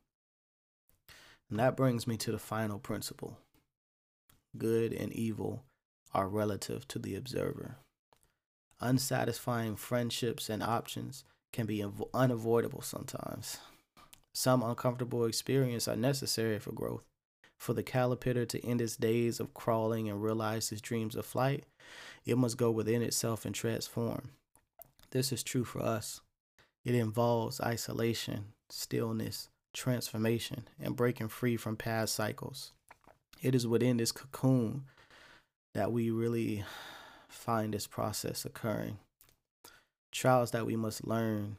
and 1.49 1.59
that 1.59 1.75
brings 1.75 2.05
me 2.05 2.17
to 2.17 2.31
the 2.31 2.39
final 2.39 2.79
principle 2.79 3.37
good 4.57 4.93
and 4.93 5.13
evil 5.13 5.63
are 6.13 6.27
relative 6.27 6.87
to 6.87 6.99
the 6.99 7.15
observer. 7.15 7.77
Unsatisfying 8.81 9.75
friendships 9.75 10.49
and 10.49 10.63
options 10.63 11.23
can 11.51 11.65
be 11.65 11.83
unavoidable 12.13 12.81
sometimes. 12.81 13.57
Some 14.33 14.63
uncomfortable 14.63 15.25
experiences 15.25 15.87
are 15.87 15.95
necessary 15.95 16.59
for 16.59 16.71
growth. 16.71 17.05
For 17.59 17.73
the 17.73 17.83
caterpillar 17.83 18.45
to 18.45 18.65
end 18.65 18.81
its 18.81 18.95
days 18.95 19.39
of 19.39 19.53
crawling 19.53 20.09
and 20.09 20.23
realize 20.23 20.71
its 20.71 20.81
dreams 20.81 21.15
of 21.15 21.25
flight, 21.25 21.65
it 22.25 22.37
must 22.37 22.57
go 22.57 22.71
within 22.71 23.01
itself 23.01 23.45
and 23.45 23.53
transform. 23.53 24.29
This 25.11 25.31
is 25.31 25.43
true 25.43 25.65
for 25.65 25.81
us. 25.81 26.21
It 26.85 26.95
involves 26.95 27.59
isolation, 27.59 28.53
stillness, 28.69 29.49
transformation, 29.73 30.67
and 30.81 30.95
breaking 30.95 31.27
free 31.27 31.57
from 31.57 31.75
past 31.75 32.15
cycles. 32.15 32.71
It 33.41 33.53
is 33.53 33.67
within 33.67 33.97
this 33.97 34.11
cocoon 34.11 34.85
that 35.73 35.91
we 35.91 36.09
really 36.09 36.63
find 37.27 37.73
this 37.73 37.87
process 37.87 38.45
occurring. 38.45 38.99
Trials 40.11 40.51
that 40.51 40.65
we 40.65 40.75
must 40.75 41.05
learn 41.05 41.57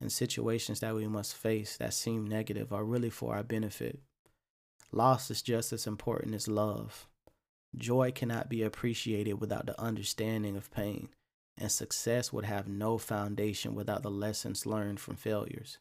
and 0.00 0.10
situations 0.10 0.80
that 0.80 0.94
we 0.94 1.06
must 1.06 1.36
face 1.36 1.76
that 1.76 1.94
seem 1.94 2.26
negative 2.26 2.72
are 2.72 2.84
really 2.84 3.10
for 3.10 3.34
our 3.34 3.42
benefit. 3.42 4.00
Loss 4.92 5.30
is 5.30 5.42
just 5.42 5.72
as 5.72 5.86
important 5.86 6.34
as 6.34 6.48
love. 6.48 7.06
Joy 7.76 8.10
cannot 8.10 8.48
be 8.48 8.62
appreciated 8.62 9.34
without 9.34 9.66
the 9.66 9.80
understanding 9.80 10.56
of 10.56 10.70
pain, 10.72 11.08
and 11.56 11.70
success 11.70 12.32
would 12.32 12.44
have 12.44 12.66
no 12.66 12.98
foundation 12.98 13.74
without 13.74 14.02
the 14.02 14.10
lessons 14.10 14.66
learned 14.66 14.98
from 14.98 15.16
failures. 15.16 15.78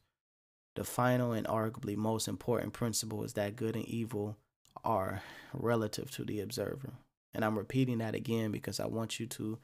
The 0.76 0.84
final 0.84 1.34
and 1.34 1.48
arguably 1.48 1.95
most 1.95 2.28
important 2.28 2.74
principle 2.74 3.24
is 3.24 3.34
that 3.34 3.56
good 3.56 3.76
and 3.76 3.86
evil 3.86 4.38
are 4.84 5.24
relative 5.54 6.12
to 6.12 6.24
the 6.24 6.39
observer. 6.39 6.93
And 7.34 7.43
I'm 7.43 7.58
repeating 7.58 7.98
that 7.98 8.15
again 8.15 8.52
because 8.52 8.80
I 8.80 8.86
want 8.86 9.19
you 9.19 9.26
to 9.28 9.58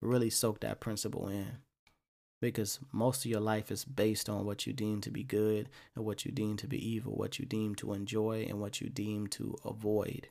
really 0.00 0.30
soak 0.30 0.60
that 0.60 0.80
principle 0.80 1.28
in. 1.28 1.58
Because 2.46 2.78
most 2.92 3.24
of 3.24 3.30
your 3.30 3.40
life 3.40 3.72
is 3.72 3.84
based 3.84 4.28
on 4.28 4.46
what 4.46 4.68
you 4.68 4.72
deem 4.72 5.00
to 5.00 5.10
be 5.10 5.24
good 5.24 5.68
and 5.96 6.04
what 6.04 6.24
you 6.24 6.30
deem 6.30 6.56
to 6.58 6.68
be 6.68 6.78
evil, 6.78 7.12
what 7.12 7.40
you 7.40 7.44
deem 7.44 7.74
to 7.76 7.92
enjoy 7.92 8.46
and 8.48 8.60
what 8.60 8.80
you 8.80 8.88
deem 8.88 9.26
to 9.28 9.56
avoid. 9.64 10.28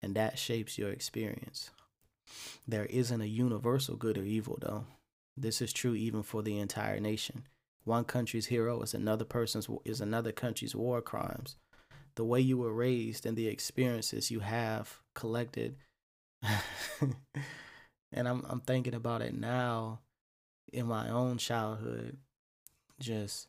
And 0.00 0.14
that 0.14 0.38
shapes 0.38 0.78
your 0.78 0.90
experience. 0.90 1.70
There 2.68 2.86
isn't 2.86 3.20
a 3.20 3.26
universal 3.26 3.96
good 3.96 4.16
or 4.16 4.22
evil, 4.22 4.56
though. 4.60 4.84
This 5.36 5.60
is 5.60 5.72
true 5.72 5.96
even 5.96 6.22
for 6.22 6.42
the 6.42 6.60
entire 6.60 7.00
nation. 7.00 7.42
One 7.82 8.04
country's 8.04 8.46
hero 8.46 8.80
is 8.82 8.94
another 8.94 9.24
person's 9.24 9.68
is 9.84 10.00
another 10.00 10.30
country's 10.30 10.76
war 10.76 11.02
crimes. 11.02 11.56
The 12.14 12.24
way 12.24 12.40
you 12.40 12.58
were 12.58 12.72
raised 12.72 13.26
and 13.26 13.36
the 13.36 13.48
experiences 13.48 14.30
you 14.30 14.40
have 14.40 15.00
collected 15.14 15.74
and 18.12 18.28
I'm 18.28 18.44
I'm 18.48 18.60
thinking 18.60 18.94
about 18.94 19.22
it 19.22 19.34
now 19.34 20.00
in 20.72 20.86
my 20.86 21.08
own 21.08 21.38
childhood, 21.38 22.16
just 22.98 23.48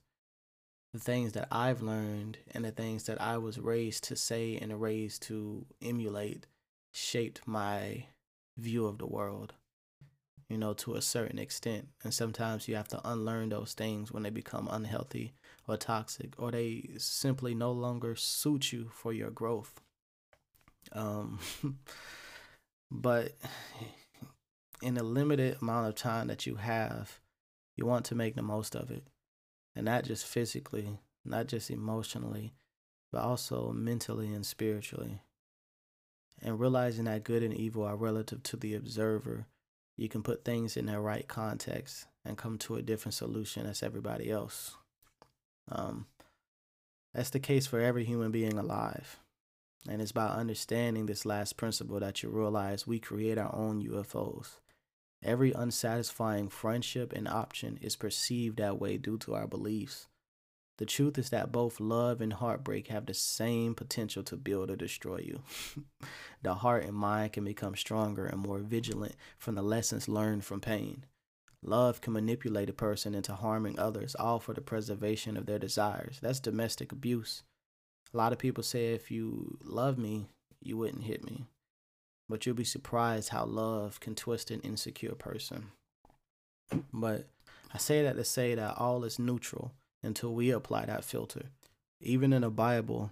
the 0.94 1.00
things 1.00 1.34
that 1.34 1.48
I've 1.52 1.82
learned 1.82 2.38
and 2.54 2.66
the 2.66 2.72
things 2.72 3.04
that 3.06 3.20
I 3.22 3.38
was 3.38 3.60
raised 3.60 4.04
to 4.06 4.16
say 4.16 4.58
and 4.58 4.80
raised 4.82 5.24
to 5.24 5.66
emulate 5.82 6.46
shaped 6.92 7.48
my 7.48 8.06
view 8.58 8.86
of 8.86 9.00
the 9.00 9.08
world, 9.08 9.54
you 10.50 10.58
know, 10.58 10.74
to 10.74 10.94
a 10.94 11.02
certain 11.02 11.40
extent. 11.40 11.88
And 12.04 12.14
sometimes 12.14 12.68
you 12.68 12.76
have 12.76 12.88
to 12.90 13.02
unlearn 13.10 13.50
those 13.50 13.74
things 13.74 14.12
when 14.12 14.24
they 14.24 14.30
become 14.30 14.68
unhealthy 14.72 15.34
or 15.68 15.78
toxic 15.78 16.34
or 16.38 16.52
they 16.52 16.92
simply 16.98 17.56
no 17.56 17.72
longer 17.72 18.16
suit 18.16 18.72
you 18.72 18.90
for 18.94 19.14
your 19.14 19.32
growth. 19.32 19.82
Um 20.92 21.40
But 22.94 23.36
in 24.84 24.98
a 24.98 25.04
limited 25.04 25.58
amount 25.62 25.88
of 25.88 25.96
time 25.96 26.28
that 26.28 26.46
you 26.46 26.56
have, 26.56 27.20
you 27.76 27.86
want 27.86 28.06
to 28.06 28.16
make 28.16 28.36
the 28.36 28.42
most 28.42 28.76
of 28.76 28.92
it. 28.92 29.08
And 29.76 29.86
not 29.86 30.04
just 30.04 30.26
physically, 30.26 31.00
not 31.26 31.48
just 31.48 31.72
emotionally, 31.72 32.54
but 33.12 33.22
also 33.22 33.72
mentally 33.72 34.34
and 34.34 34.46
spiritually. 34.46 35.22
And 36.42 36.60
realizing 36.60 37.06
that 37.06 37.24
good 37.24 37.44
and 37.44 37.54
evil 37.54 37.84
are 37.84 37.96
relative 37.96 38.44
to 38.44 38.58
the 38.58 38.76
observer, 38.76 39.48
you 39.96 40.10
can 40.10 40.22
put 40.22 40.44
things 40.44 40.76
in 40.76 40.86
their 40.86 41.02
right 41.02 41.28
context 41.28 42.08
and 42.26 42.38
come 42.38 42.58
to 42.60 42.76
a 42.76 42.82
different 42.82 43.14
solution 43.14 43.66
as 43.66 43.82
everybody 43.82 44.30
else. 44.30 44.76
Um, 45.72 46.08
that's 47.14 47.30
the 47.30 47.40
case 47.40 47.68
for 47.68 47.80
every 47.80 48.04
human 48.04 48.32
being 48.32 48.58
alive. 48.58 49.20
And 49.88 50.02
it's 50.02 50.12
by 50.12 50.28
understanding 50.28 51.06
this 51.06 51.26
last 51.26 51.58
principle 51.58 52.00
that 52.00 52.24
you 52.24 52.30
realize 52.30 52.88
we 52.88 53.00
create 53.00 53.38
our 53.38 53.54
own 53.56 53.84
UFOs. 53.84 54.58
Every 55.24 55.52
unsatisfying 55.54 56.50
friendship 56.50 57.14
and 57.14 57.28
option 57.28 57.80
is 57.82 57.96
perceived 57.96 58.58
that 58.58 58.80
way 58.80 58.98
due 58.98 59.18
to 59.20 59.36
our 59.36 59.48
beliefs. 59.48 60.08
The 60.78 60.86
truth 60.86 61.18
is 61.18 61.30
that 61.30 61.52
both 61.52 61.80
love 61.80 62.20
and 62.20 62.34
heartbreak 62.34 62.88
have 62.88 63.06
the 63.06 63.14
same 63.14 63.76
potential 63.76 64.24
to 64.24 64.36
build 64.36 64.72
or 64.72 64.76
destroy 64.76 65.20
you. 65.20 65.44
the 66.42 66.56
heart 66.56 66.84
and 66.84 66.96
mind 66.96 67.34
can 67.34 67.46
become 67.46 67.76
stronger 67.76 68.26
and 68.26 68.40
more 68.40 68.60
vigilant 68.60 69.16
from 69.38 69.56
the 69.56 69.62
lessons 69.62 70.08
learned 70.08 70.44
from 70.44 70.60
pain. 70.60 71.06
Love 71.62 72.02
can 72.02 72.12
manipulate 72.12 72.70
a 72.70 72.74
person 72.74 73.16
into 73.16 73.34
harming 73.34 73.80
others, 73.80 74.16
all 74.16 74.40
for 74.40 74.54
the 74.54 74.62
preservation 74.62 75.38
of 75.38 75.46
their 75.46 75.60
desires. 75.60 76.20
That's 76.22 76.40
domestic 76.40 76.92
abuse. 76.92 77.44
A 78.14 78.18
lot 78.18 78.34
of 78.34 78.40
people 78.40 78.64
say 78.64 78.94
if 78.94 79.10
you 79.10 79.58
love 79.64 79.98
me, 79.98 80.28
you 80.60 80.76
wouldn't 80.76 81.04
hit 81.04 81.24
me. 81.24 81.46
But 82.30 82.46
you'll 82.46 82.56
be 82.56 82.64
surprised 82.64 83.30
how 83.30 83.46
love 83.46 84.00
can 84.00 84.16
twist 84.16 84.50
an 84.52 84.62
insecure 84.62 85.16
person. 85.16 85.72
But 86.92 87.28
I 87.74 87.78
say 87.78 88.04
that 88.04 88.16
to 88.16 88.24
say 88.24 88.56
that 88.56 88.78
all 88.78 89.04
is 89.04 89.20
neutral 89.20 89.74
until 90.02 90.34
we 90.34 90.52
apply 90.52 90.86
that 90.86 91.04
filter. 91.04 91.48
Even 92.00 92.34
in 92.34 92.42
the 92.42 92.50
Bible, 92.50 93.12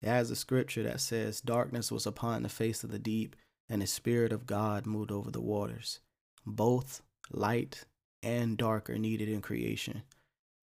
it 0.00 0.08
has 0.08 0.30
a 0.30 0.36
scripture 0.36 0.82
that 0.82 1.00
says, 1.00 1.40
Darkness 1.40 1.92
was 1.92 2.06
upon 2.06 2.42
the 2.42 2.48
face 2.48 2.82
of 2.82 2.90
the 2.90 2.98
deep, 2.98 3.36
and 3.68 3.80
the 3.80 3.86
Spirit 3.86 4.32
of 4.32 4.46
God 4.46 4.86
moved 4.86 5.12
over 5.12 5.30
the 5.30 5.40
waters. 5.40 6.00
Both 6.44 7.02
light 7.30 7.84
and 8.22 8.56
dark 8.56 8.90
are 8.90 8.98
needed 8.98 9.28
in 9.28 9.40
creation. 9.40 10.02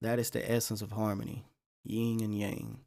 That 0.00 0.18
is 0.18 0.30
the 0.30 0.50
essence 0.50 0.82
of 0.82 0.92
harmony, 0.92 1.44
yin 1.84 2.20
and 2.20 2.38
yang. 2.38 2.80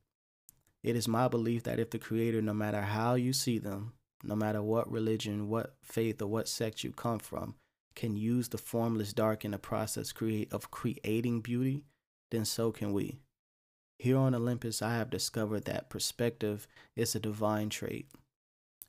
It 0.83 0.95
is 0.95 1.07
my 1.07 1.27
belief 1.27 1.63
that 1.63 1.79
if 1.79 1.89
the 1.89 1.99
Creator, 1.99 2.41
no 2.41 2.53
matter 2.53 2.81
how 2.81 3.15
you 3.15 3.33
see 3.33 3.57
them, 3.57 3.93
no 4.23 4.35
matter 4.35 4.61
what 4.61 4.91
religion, 4.91 5.49
what 5.49 5.75
faith, 5.81 6.21
or 6.21 6.27
what 6.27 6.47
sect 6.47 6.83
you 6.83 6.91
come 6.91 7.19
from, 7.19 7.55
can 7.95 8.15
use 8.15 8.49
the 8.49 8.57
formless 8.57 9.13
dark 9.13 9.43
in 9.45 9.51
the 9.51 9.57
process 9.57 10.11
create 10.11 10.51
of 10.51 10.71
creating 10.71 11.41
beauty, 11.41 11.83
then 12.31 12.45
so 12.45 12.71
can 12.71 12.93
we. 12.93 13.19
Here 13.99 14.17
on 14.17 14.33
Olympus, 14.33 14.81
I 14.81 14.95
have 14.95 15.09
discovered 15.09 15.65
that 15.65 15.89
perspective 15.89 16.67
is 16.95 17.13
a 17.13 17.19
divine 17.19 17.69
trait. 17.69 18.07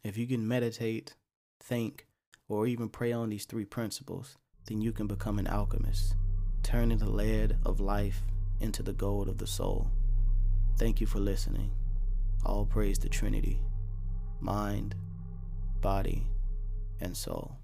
If 0.03 0.17
you 0.17 0.27
can 0.27 0.49
meditate, 0.49 1.15
think, 1.61 2.07
or 2.49 2.67
even 2.67 2.89
pray 2.89 3.13
on 3.13 3.31
these 3.31 3.45
three 3.45 3.65
principles, 3.65 4.37
then 4.67 4.81
you 4.81 4.93
can 4.93 5.07
become 5.07 5.39
an 5.39 5.47
alchemist, 5.47 6.15
turning 6.63 6.99
the 6.99 7.11
lead 7.11 7.59
of 7.65 7.81
life 7.81 8.23
into 8.61 8.83
the 8.83 8.93
gold 8.93 9.29
of 9.29 9.39
the 9.39 9.47
soul. 9.47 9.91
Thank 10.79 11.01
you 11.01 11.07
for 11.07 11.19
listening. 11.19 11.73
All 12.45 12.67
praise 12.67 12.99
the 12.99 13.09
Trinity 13.09 13.61
mind, 14.45 14.95
body, 15.85 16.27
and 16.99 17.15
soul. 17.15 17.64